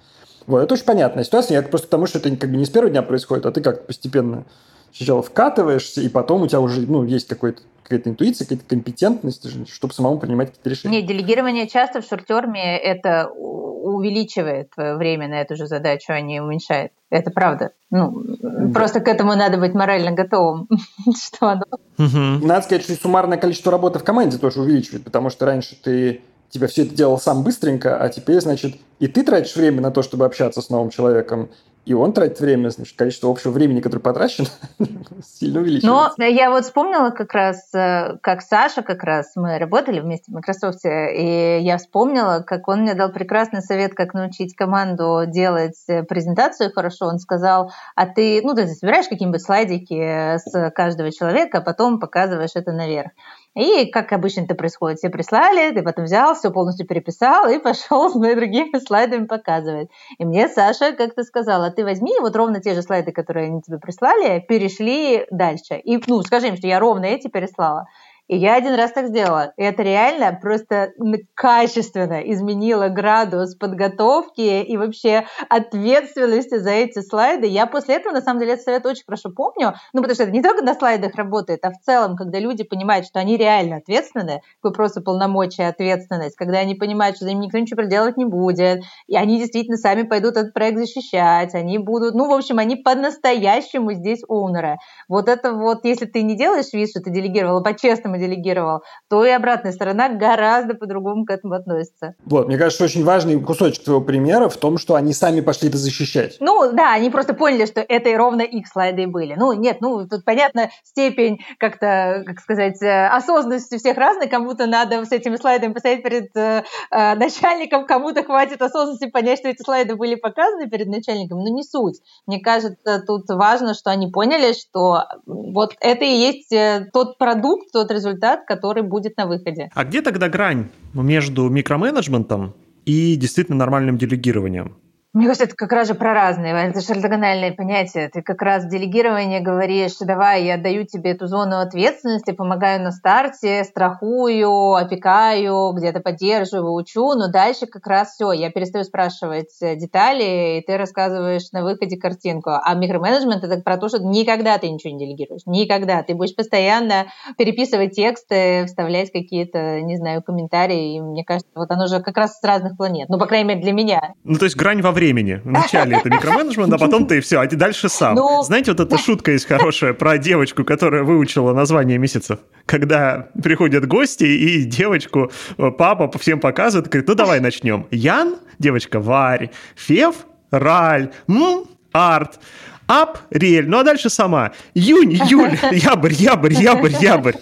[0.48, 2.92] Вот, это очень понятная ситуация, я просто потому, что это как бы не с первого
[2.92, 4.46] дня происходит, а ты как-то постепенно
[4.94, 9.94] сначала вкатываешься, и потом у тебя уже, ну, есть какой-то какая-то интуиция, какая-то компетентность, чтобы
[9.94, 11.00] самому принимать какие-то решения.
[11.00, 16.40] Нет, делегирование часто в шортерме это увеличивает твое время на эту же задачу, а не
[16.40, 16.92] уменьшает.
[17.10, 17.72] Это правда.
[17.90, 18.72] Ну, да.
[18.74, 20.68] просто к этому надо быть морально готовым,
[21.22, 21.64] что оно...
[21.98, 22.46] Угу.
[22.48, 26.68] Надо сказать, что суммарное количество работы в команде тоже увеличивает, потому что раньше ты тебя
[26.68, 30.26] все это делал сам быстренько, а теперь, значит, и ты тратишь время на то, чтобы
[30.26, 31.50] общаться с новым человеком,
[31.86, 34.48] и он тратит время, значит, количество общего времени, которое потрачено,
[35.24, 36.14] сильно увеличивается.
[36.18, 40.36] Но я вот вспомнила как раз, э, как Саша как раз, мы работали вместе в
[40.36, 46.04] Microsoft, и я вспомнила, как он мне дал прекрасный совет, как научить команду делать э,
[46.04, 47.08] презентацию хорошо.
[47.08, 52.52] Он сказал, а ты, ну, ты собираешь какие-нибудь слайдики с каждого человека, а потом показываешь
[52.56, 53.12] это наверх.
[53.56, 58.10] И, как обычно это происходит, все прислали, ты потом взял, все полностью переписал и пошел
[58.10, 59.90] с моими другими слайдами показывать.
[60.18, 63.78] И мне Саша как-то сказала, ты возьми вот ровно те же слайды, которые они тебе
[63.78, 65.76] прислали, перешли дальше.
[65.76, 67.88] И, ну, скажи им, что я ровно эти переслала.
[68.32, 69.52] И я один раз так сделала.
[69.58, 70.94] И это реально просто
[71.34, 77.48] качественно изменило градус подготовки и вообще ответственности за эти слайды.
[77.48, 79.74] Я после этого, на самом деле, этот совет очень хорошо помню.
[79.92, 83.06] Ну, потому что это не только на слайдах работает, а в целом, когда люди понимают,
[83.06, 87.58] что они реально ответственны, вы просто полномочия ответственность, когда они понимают, что за ним никто
[87.58, 92.30] ничего проделывать не будет, и они действительно сами пойдут этот проект защищать, они будут, ну,
[92.30, 94.78] в общем, они по-настоящему здесь оунеры.
[95.10, 99.30] Вот это вот, если ты не делаешь вид, что ты делегировала по-честному делегировал, то и
[99.30, 102.16] обратная сторона гораздо по-другому к этому относится.
[102.26, 105.78] Вот, мне кажется, очень важный кусочек твоего примера в том, что они сами пошли это
[105.78, 106.38] защищать.
[106.40, 109.36] Ну, да, они просто поняли, что это и ровно их слайды были.
[109.36, 114.28] Ну, нет, ну, тут понятно, степень как-то, как сказать, э, осознанности всех разная.
[114.28, 119.50] Кому-то надо с этими слайдами поставить перед э, э, начальником, кому-то хватит осознанности понять, что
[119.50, 121.40] эти слайды были показаны перед начальником.
[121.40, 122.00] Но не суть.
[122.28, 127.72] Мне кажется, тут важно, что они поняли, что вот это и есть э, тот продукт,
[127.72, 129.70] тот результат, результат, который будет на выходе.
[129.74, 132.54] А где тогда грань между микроменеджментом
[132.86, 134.76] и действительно нормальным делегированием?
[135.14, 138.08] Мне кажется, это как раз же про разные, это же ортогональное понятие.
[138.08, 142.92] Ты как раз в делегировании говоришь, давай, я даю тебе эту зону ответственности, помогаю на
[142.92, 150.60] старте, страхую, опекаю, где-то поддерживаю, учу, но дальше как раз все, я перестаю спрашивать детали,
[150.60, 152.52] и ты рассказываешь на выходе картинку.
[152.52, 156.04] А микроменеджмент это про то, что никогда ты ничего не делегируешь, никогда.
[156.04, 157.08] Ты будешь постоянно
[157.38, 162.40] переписывать тексты, вставлять какие-то, не знаю, комментарии, и мне кажется, вот оно же как раз
[162.40, 163.10] с разных планет.
[163.10, 164.14] Ну, по крайней мере, для меня.
[164.24, 165.01] Ну, то есть грань во.
[165.44, 168.16] Вначале это микроменеджмент, а потом ты все, а ты дальше сам.
[168.16, 168.44] Ну...
[168.44, 172.40] Знаете, вот эта шутка есть хорошая про девочку, которая выучила название месяцев.
[172.66, 177.88] Когда приходят гости и девочку папа всем показывает, говорит, ну давай начнем.
[177.92, 180.16] Ян, девочка, Варь, Фев,
[180.52, 182.40] Раль, М, Арт.
[182.88, 183.70] Апрель.
[183.70, 184.52] Ну а дальше сама.
[184.74, 187.36] Июнь, июль, ябрь, ябрь, ябрь, ябрь.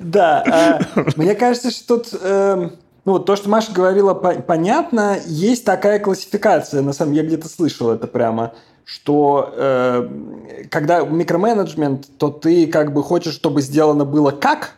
[0.00, 0.80] Да, а,
[1.16, 2.81] мне кажется, что тут...
[3.04, 5.18] Ну, вот то, что Маша говорила, понятно.
[5.26, 12.06] Есть такая классификация, на самом деле, я где-то слышал это прямо, что э, когда микроменеджмент,
[12.18, 14.74] то ты как бы хочешь, чтобы сделано было как,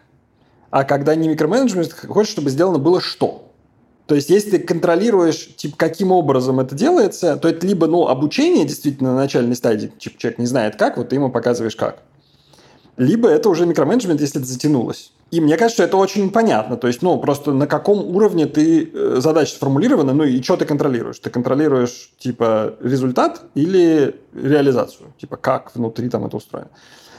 [0.70, 3.44] а когда не микроменеджмент, хочешь, чтобы сделано было что.
[4.06, 8.66] То есть, если ты контролируешь, типа, каким образом это делается, то это либо, ну, обучение
[8.66, 12.02] действительно на начальной стадии, типа, человек не знает как, вот ты ему показываешь как.
[12.98, 15.13] Либо это уже микроменеджмент, если это затянулось.
[15.30, 16.76] И мне кажется, что это очень понятно.
[16.76, 20.64] То есть, ну, просто на каком уровне ты э, задача сформулирована, ну и что ты
[20.64, 21.18] контролируешь?
[21.18, 25.12] Ты контролируешь, типа, результат или реализацию?
[25.18, 26.70] Типа, как внутри там это устроено?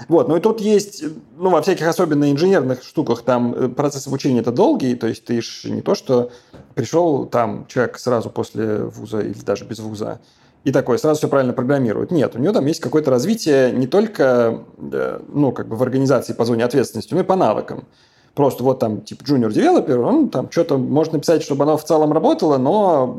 [0.08, 1.04] Вот, ну и тут есть,
[1.38, 5.42] ну, во всяких особенно инженерных штуках, там э, процесс обучения это долгий, то есть ты
[5.42, 6.32] ж не то, что
[6.74, 10.20] пришел там человек сразу после вуза или даже без вуза,
[10.66, 12.12] и такой сразу все правильно программирует.
[12.12, 16.34] Нет, у него там есть какое-то развитие не только, э, ну, как бы в организации
[16.34, 17.88] по зоне ответственности, но и по навыкам.
[18.34, 22.12] Просто вот там, типа, junior developer, он там что-то может написать, чтобы оно в целом
[22.12, 23.16] работало, но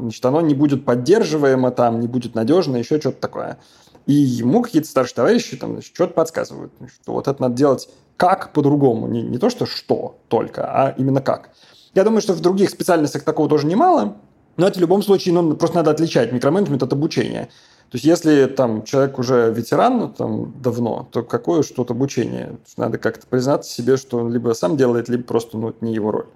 [0.00, 3.58] значит, оно не будет поддерживаемо, там, не будет надежно, еще что-то такое.
[4.06, 6.72] И ему какие-то старшие товарищи там что-то подсказывают,
[7.02, 11.20] что вот это надо делать как по-другому, не, не то что что только, а именно
[11.20, 11.50] как.
[11.94, 14.16] Я думаю, что в других специальностях такого тоже немало,
[14.58, 17.48] но это в любом случае ну, просто надо отличать микроменеджмент от обучения.
[17.90, 22.58] То есть, если там человек уже ветеран ну, там, давно, то какое что-то обучение?
[22.76, 26.10] Надо как-то признаться себе, что он либо сам делает, либо просто ну, это не его
[26.10, 26.26] роль.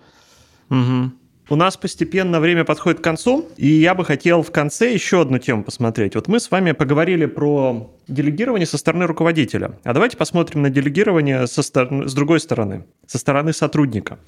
[0.71, 1.13] Угу.
[1.51, 5.39] У нас постепенно время подходит к концу, и я бы хотел в конце еще одну
[5.39, 6.15] тему посмотреть.
[6.15, 9.73] Вот мы с вами поговорили про делегирование со стороны руководителя.
[9.83, 14.19] А давайте посмотрим на делегирование со стороны, с другой стороны, со стороны сотрудника.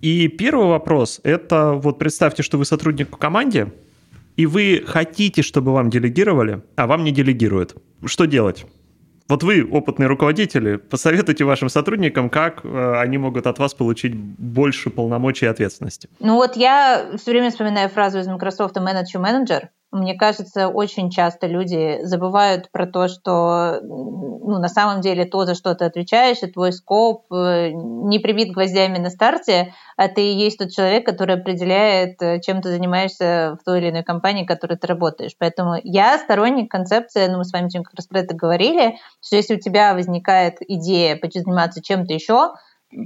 [0.00, 3.72] И первый вопрос– это вот представьте, что вы сотрудник в команде,
[4.36, 7.76] и вы хотите, чтобы вам делегировали, а вам не делегируют.
[8.04, 8.66] Что делать?
[9.26, 14.90] Вот вы, опытные руководители, посоветуйте вашим сотрудникам, как э, они могут от вас получить больше
[14.90, 16.10] полномочий и ответственности.
[16.20, 21.46] Ну вот я все время вспоминаю фразу из Microsoft «manage менеджер», мне кажется, очень часто
[21.46, 26.46] люди забывают про то, что ну, на самом деле то, за что ты отвечаешь, и
[26.46, 31.36] твой скоп э, не прибит гвоздями на старте, а ты и есть тот человек, который
[31.36, 35.32] определяет, э, чем ты занимаешься в той или иной компании, в которой ты работаешь.
[35.38, 39.54] Поэтому я сторонник концепции, ну мы с вами как раз про это говорили, что если
[39.54, 42.52] у тебя возникает идея пойти заниматься чем-то еще,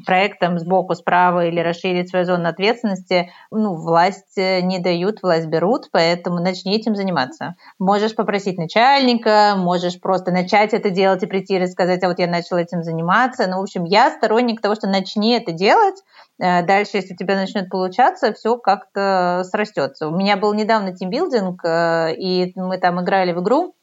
[0.07, 5.89] проектом сбоку, справа или расширить свою зону ответственности, ну, власть э, не дают, власть берут,
[5.93, 7.55] поэтому начни этим заниматься.
[7.79, 12.27] Можешь попросить начальника, можешь просто начать это делать и прийти и рассказать, а вот я
[12.27, 13.47] начал этим заниматься.
[13.49, 15.97] Ну, в общем, я сторонник того, что начни это делать,
[16.41, 20.09] э, Дальше, если у тебя начнет получаться, все как-то срастется.
[20.09, 23.75] У меня был недавно тимбилдинг, э, и мы там играли в игру,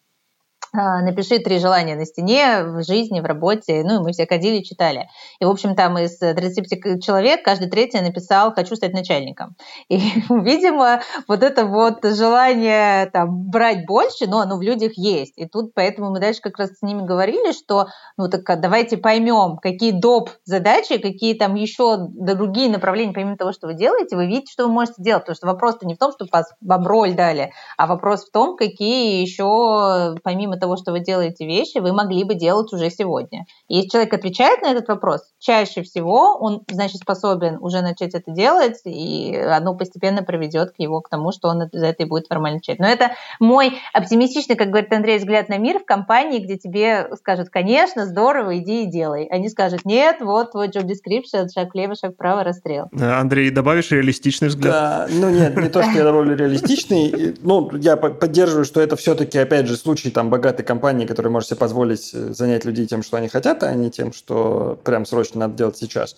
[0.75, 3.83] напиши три желания на стене в жизни, в работе.
[3.83, 5.07] Ну, и мы все ходили, читали.
[5.39, 9.55] И, в общем, там из 30 человек каждый третий написал «хочу стать начальником».
[9.89, 9.97] И,
[10.29, 15.37] видимо, вот это вот желание там, брать больше, но оно в людях есть.
[15.37, 18.97] И тут поэтому мы дальше как раз с ними говорили, что ну так а давайте
[18.97, 20.29] поймем, какие доп.
[20.43, 24.73] задачи, какие там еще другие направления, помимо того, что вы делаете, вы видите, что вы
[24.73, 25.23] можете делать.
[25.23, 28.57] Потому что вопрос-то не в том, что вас вам роль дали, а вопрос в том,
[28.57, 33.45] какие еще, помимо того, того, что вы делаете вещи, вы могли бы делать уже сегодня.
[33.67, 38.31] И если человек отвечает на этот вопрос, чаще всего он, значит, способен уже начать это
[38.31, 42.25] делать, и оно постепенно приведет к его к тому, что он за это и будет
[42.27, 42.79] формально отвечать.
[42.79, 47.49] Но это мой оптимистичный, как говорит Андрей, взгляд на мир в компании, где тебе скажут,
[47.49, 49.27] конечно, здорово, иди и делай.
[49.27, 52.89] Они скажут, нет, вот твой job description, шаг влево, шаг вправо, расстрел.
[52.99, 54.73] Андрей, добавишь реалистичный взгляд?
[54.73, 57.35] Да, ну нет, не то, что я добавлю реалистичный.
[57.41, 61.49] Ну, я поддерживаю, что это все-таки, опять же, случай там богатый этой компании, которая может
[61.49, 65.41] себе позволить э, занять людей тем, что они хотят, а не тем, что прям срочно
[65.41, 66.15] надо делать сейчас.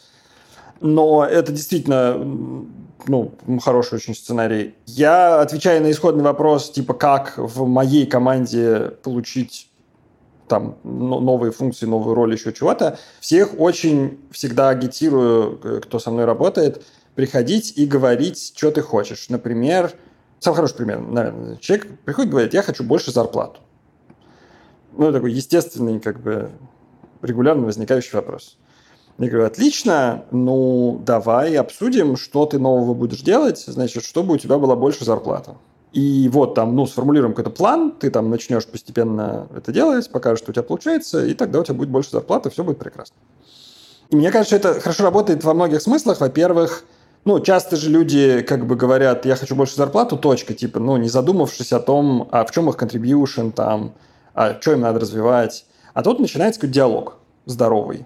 [0.79, 2.15] Но это действительно
[3.07, 4.75] ну, хороший очень сценарий.
[4.85, 9.69] Я отвечаю на исходный вопрос, типа, как в моей команде получить
[10.47, 12.97] там новые функции, новую роль, еще чего-то.
[13.19, 16.83] Всех очень всегда агитирую, э, кто со мной работает,
[17.15, 19.27] приходить и говорить, что ты хочешь.
[19.29, 19.91] Например,
[20.39, 23.59] самый хороший пример, наверное, человек приходит и говорит, я хочу больше зарплату
[24.97, 26.49] ну, такой естественный, как бы,
[27.21, 28.57] регулярно возникающий вопрос.
[29.17, 34.59] Я говорю, отлично, ну давай обсудим, что ты нового будешь делать, значит, чтобы у тебя
[34.59, 35.57] была больше зарплата.
[35.91, 40.51] И вот там, ну, сформулируем какой-то план, ты там начнешь постепенно это делать, покажешь, что
[40.51, 43.15] у тебя получается, и тогда у тебя будет больше зарплаты, все будет прекрасно.
[44.09, 46.19] И мне кажется, это хорошо работает во многих смыслах.
[46.21, 46.83] Во-первых,
[47.25, 51.09] ну, часто же люди как бы говорят, я хочу больше зарплату, точка, типа, ну, не
[51.09, 53.93] задумавшись о том, а в чем их contribution там,
[54.37, 55.65] а что им надо развивать.
[55.95, 57.17] А тут начинается какой-то диалог
[57.47, 58.05] здоровый,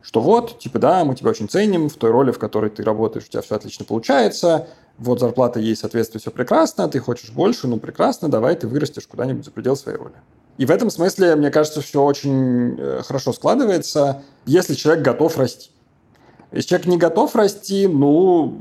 [0.00, 3.26] что вот, типа, да, мы тебя очень ценим в той роли, в которой ты работаешь,
[3.26, 7.78] у тебя все отлично получается, вот зарплата есть, соответственно, все прекрасно, ты хочешь больше, ну,
[7.78, 10.14] прекрасно, давай ты вырастешь куда-нибудь за предел своей роли.
[10.56, 15.70] И в этом смысле, мне кажется, все очень э, хорошо складывается, если человек готов расти.
[16.52, 18.56] Если человек не готов расти, ну,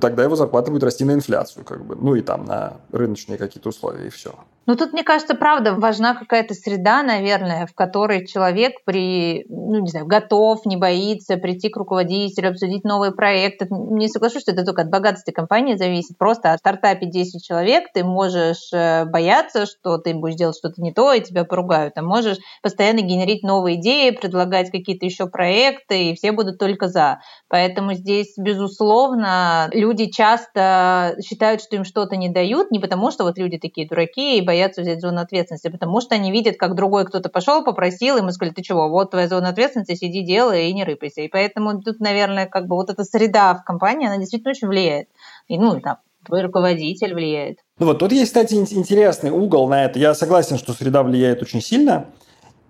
[0.00, 3.68] тогда его зарплата будет расти на инфляцию, как бы, ну и там на рыночные какие-то
[3.68, 4.34] условия, и все.
[4.70, 9.88] Ну, тут, мне кажется, правда, важна какая-то среда, наверное, в которой человек при, ну, не
[9.88, 13.66] знаю, готов, не боится прийти к руководителю, обсудить новые проекты.
[13.68, 16.16] Не соглашусь, что это только от богатости компании зависит.
[16.16, 20.92] Просто о стартапе 10 человек ты можешь э, бояться, что ты будешь делать что-то не
[20.92, 21.94] то, и тебя поругают.
[21.96, 27.18] А можешь постоянно генерить новые идеи, предлагать какие-то еще проекты, и все будут только за.
[27.48, 33.36] Поэтому здесь, безусловно, люди часто считают, что им что-то не дают, не потому что вот
[33.36, 37.28] люди такие дураки и боятся взять зону ответственности, потому что они видят, как другой кто-то
[37.28, 40.84] пошел, попросил, и мы сказали, ты чего, вот твоя зона ответственности, сиди, делай и не
[40.84, 41.22] рыпайся.
[41.22, 45.08] И поэтому тут, наверное, как бы вот эта среда в компании, она действительно очень влияет.
[45.48, 47.58] И, ну, там, твой руководитель влияет.
[47.78, 49.98] Ну вот тут есть, кстати, интересный угол на это.
[49.98, 52.06] Я согласен, что среда влияет очень сильно.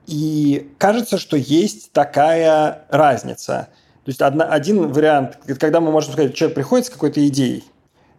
[0.07, 3.69] И кажется, что есть такая разница.
[4.05, 7.65] То есть одна, один вариант, когда мы можем сказать, человек приходит с какой-то идеей,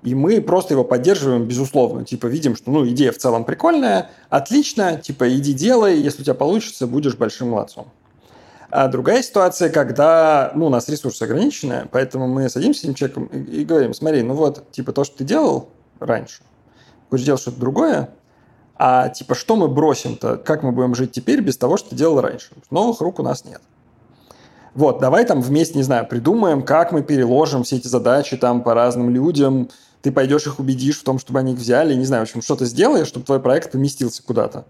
[0.04, 2.06] и мы просто его поддерживаем, безусловно.
[2.06, 6.34] Типа, видим, что ну, идея в целом прикольная, отлично, типа, иди делай, если у тебя
[6.34, 7.88] получится, будешь большим молодцом.
[8.72, 13.26] А другая ситуация, когда ну, у нас ресурсы ограничены, поэтому мы садимся с этим человеком
[13.26, 16.42] и, и говорим, смотри, ну вот, типа, то, что ты делал раньше,
[17.10, 18.10] хочешь делать что-то другое,
[18.76, 22.22] а типа, что мы бросим-то, как мы будем жить теперь без того, что ты делал
[22.22, 22.50] раньше?
[22.72, 23.62] Новых рук у нас нет.
[24.74, 28.74] Вот, давай там вместе, не знаю, придумаем, как мы переложим все эти задачи там по
[28.74, 29.70] разным людям,
[30.02, 32.66] ты пойдешь их убедишь в том, чтобы они их взяли, не знаю, в общем, что-то
[32.66, 34.66] сделаешь, чтобы твой проект поместился куда-то.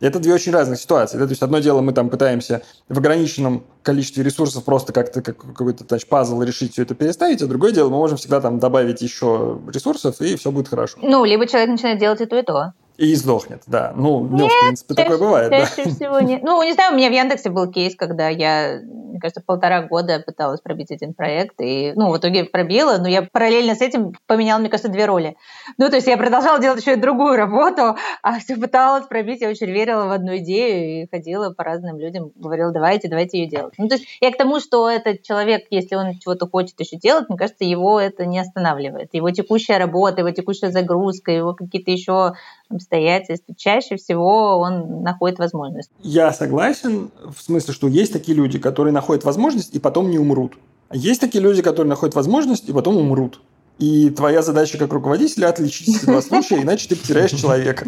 [0.00, 1.18] Это две очень разных ситуации.
[1.18, 1.24] Да?
[1.24, 5.84] То есть одно дело, мы там пытаемся в ограниченном количестве ресурсов просто как-то как какой-то
[5.86, 9.60] значит, пазл решить все это переставить, а другое дело, мы можем всегда там добавить еще
[9.72, 10.98] ресурсов, и все будет хорошо.
[11.02, 12.72] Ну, либо человек начинает делать и то, и то.
[12.96, 13.92] И сдохнет, да.
[13.96, 15.50] Ну, нет, в принципе, чаще, такое бывает.
[15.50, 15.94] Чаще да.
[15.94, 16.42] всего нет.
[16.42, 18.80] Ну, не знаю, у меня в Яндексе был кейс, когда я,
[19.20, 23.22] мне кажется, полтора года пыталась пробить один проект, и, ну, в итоге пробила, но я
[23.22, 25.36] параллельно с этим поменяла, мне кажется, две роли.
[25.76, 29.50] Ну, то есть я продолжала делать еще и другую работу, а все пыталась пробить, я
[29.50, 33.74] очень верила в одну идею и ходила по разным людям, говорила, давайте, давайте ее делать.
[33.76, 37.28] Ну, то есть я к тому, что этот человек, если он чего-то хочет еще делать,
[37.28, 39.10] мне кажется, его это не останавливает.
[39.12, 42.32] Его текущая работа, его текущая загрузка, его какие-то еще
[42.70, 45.90] обстоятельств, чаще всего он находит возможность.
[46.02, 50.54] Я согласен в смысле, что есть такие люди, которые находят возможность и потом не умрут.
[50.92, 53.40] Есть такие люди, которые находят возможность и потом умрут.
[53.78, 57.86] И твоя задача как руководителя отличить эти два случая, иначе ты потеряешь человека.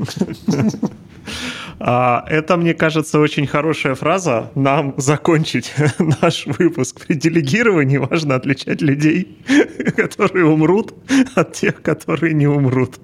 [1.85, 4.51] А, это, мне кажется, очень хорошая фраза.
[4.55, 5.73] Нам закончить
[6.23, 7.05] наш выпуск.
[7.05, 9.39] При делегировании важно отличать людей,
[9.97, 10.95] которые умрут,
[11.35, 12.97] от тех, которые не умрут.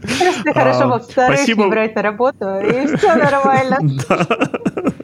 [0.00, 1.64] Просто хорошо а, вторых спасибо.
[1.64, 3.78] не брать на работу, и все нормально.
[4.08, 4.97] А,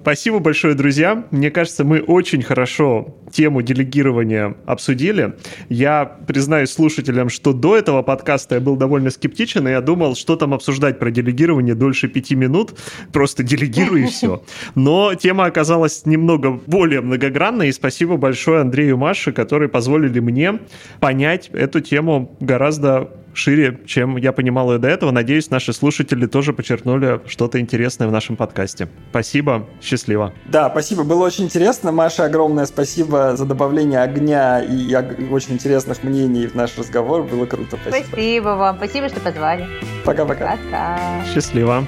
[0.00, 1.24] спасибо большое, друзья.
[1.30, 5.34] Мне кажется, мы очень хорошо тему делегирования обсудили.
[5.68, 10.36] Я признаюсь слушателям, что до этого подкаста я был довольно скептичен, и я думал, что
[10.36, 12.74] там обсуждать про делегирование дольше пяти минут.
[13.12, 14.42] Просто делегируй и все.
[14.74, 20.60] Но тема оказалась немного более многогранной, и спасибо большое Андрею Маше, которые позволили мне
[21.00, 25.10] понять эту тему гораздо шире, чем я понимал ее до этого.
[25.10, 28.88] Надеюсь, наши слушатели тоже подчеркнули что-то интересное в нашем подкасте.
[29.10, 30.32] Спасибо, счастливо.
[30.46, 31.92] Да, спасибо, было очень интересно.
[31.92, 34.94] Маша, огромное спасибо за добавление огня и
[35.30, 37.24] очень интересных мнений в наш разговор.
[37.24, 37.78] Было круто.
[37.82, 38.06] Спасибо.
[38.06, 39.66] Спасибо вам, спасибо, что позвали.
[40.04, 40.56] Пока-пока.
[40.56, 41.24] Пока.
[41.32, 41.84] Счастливо.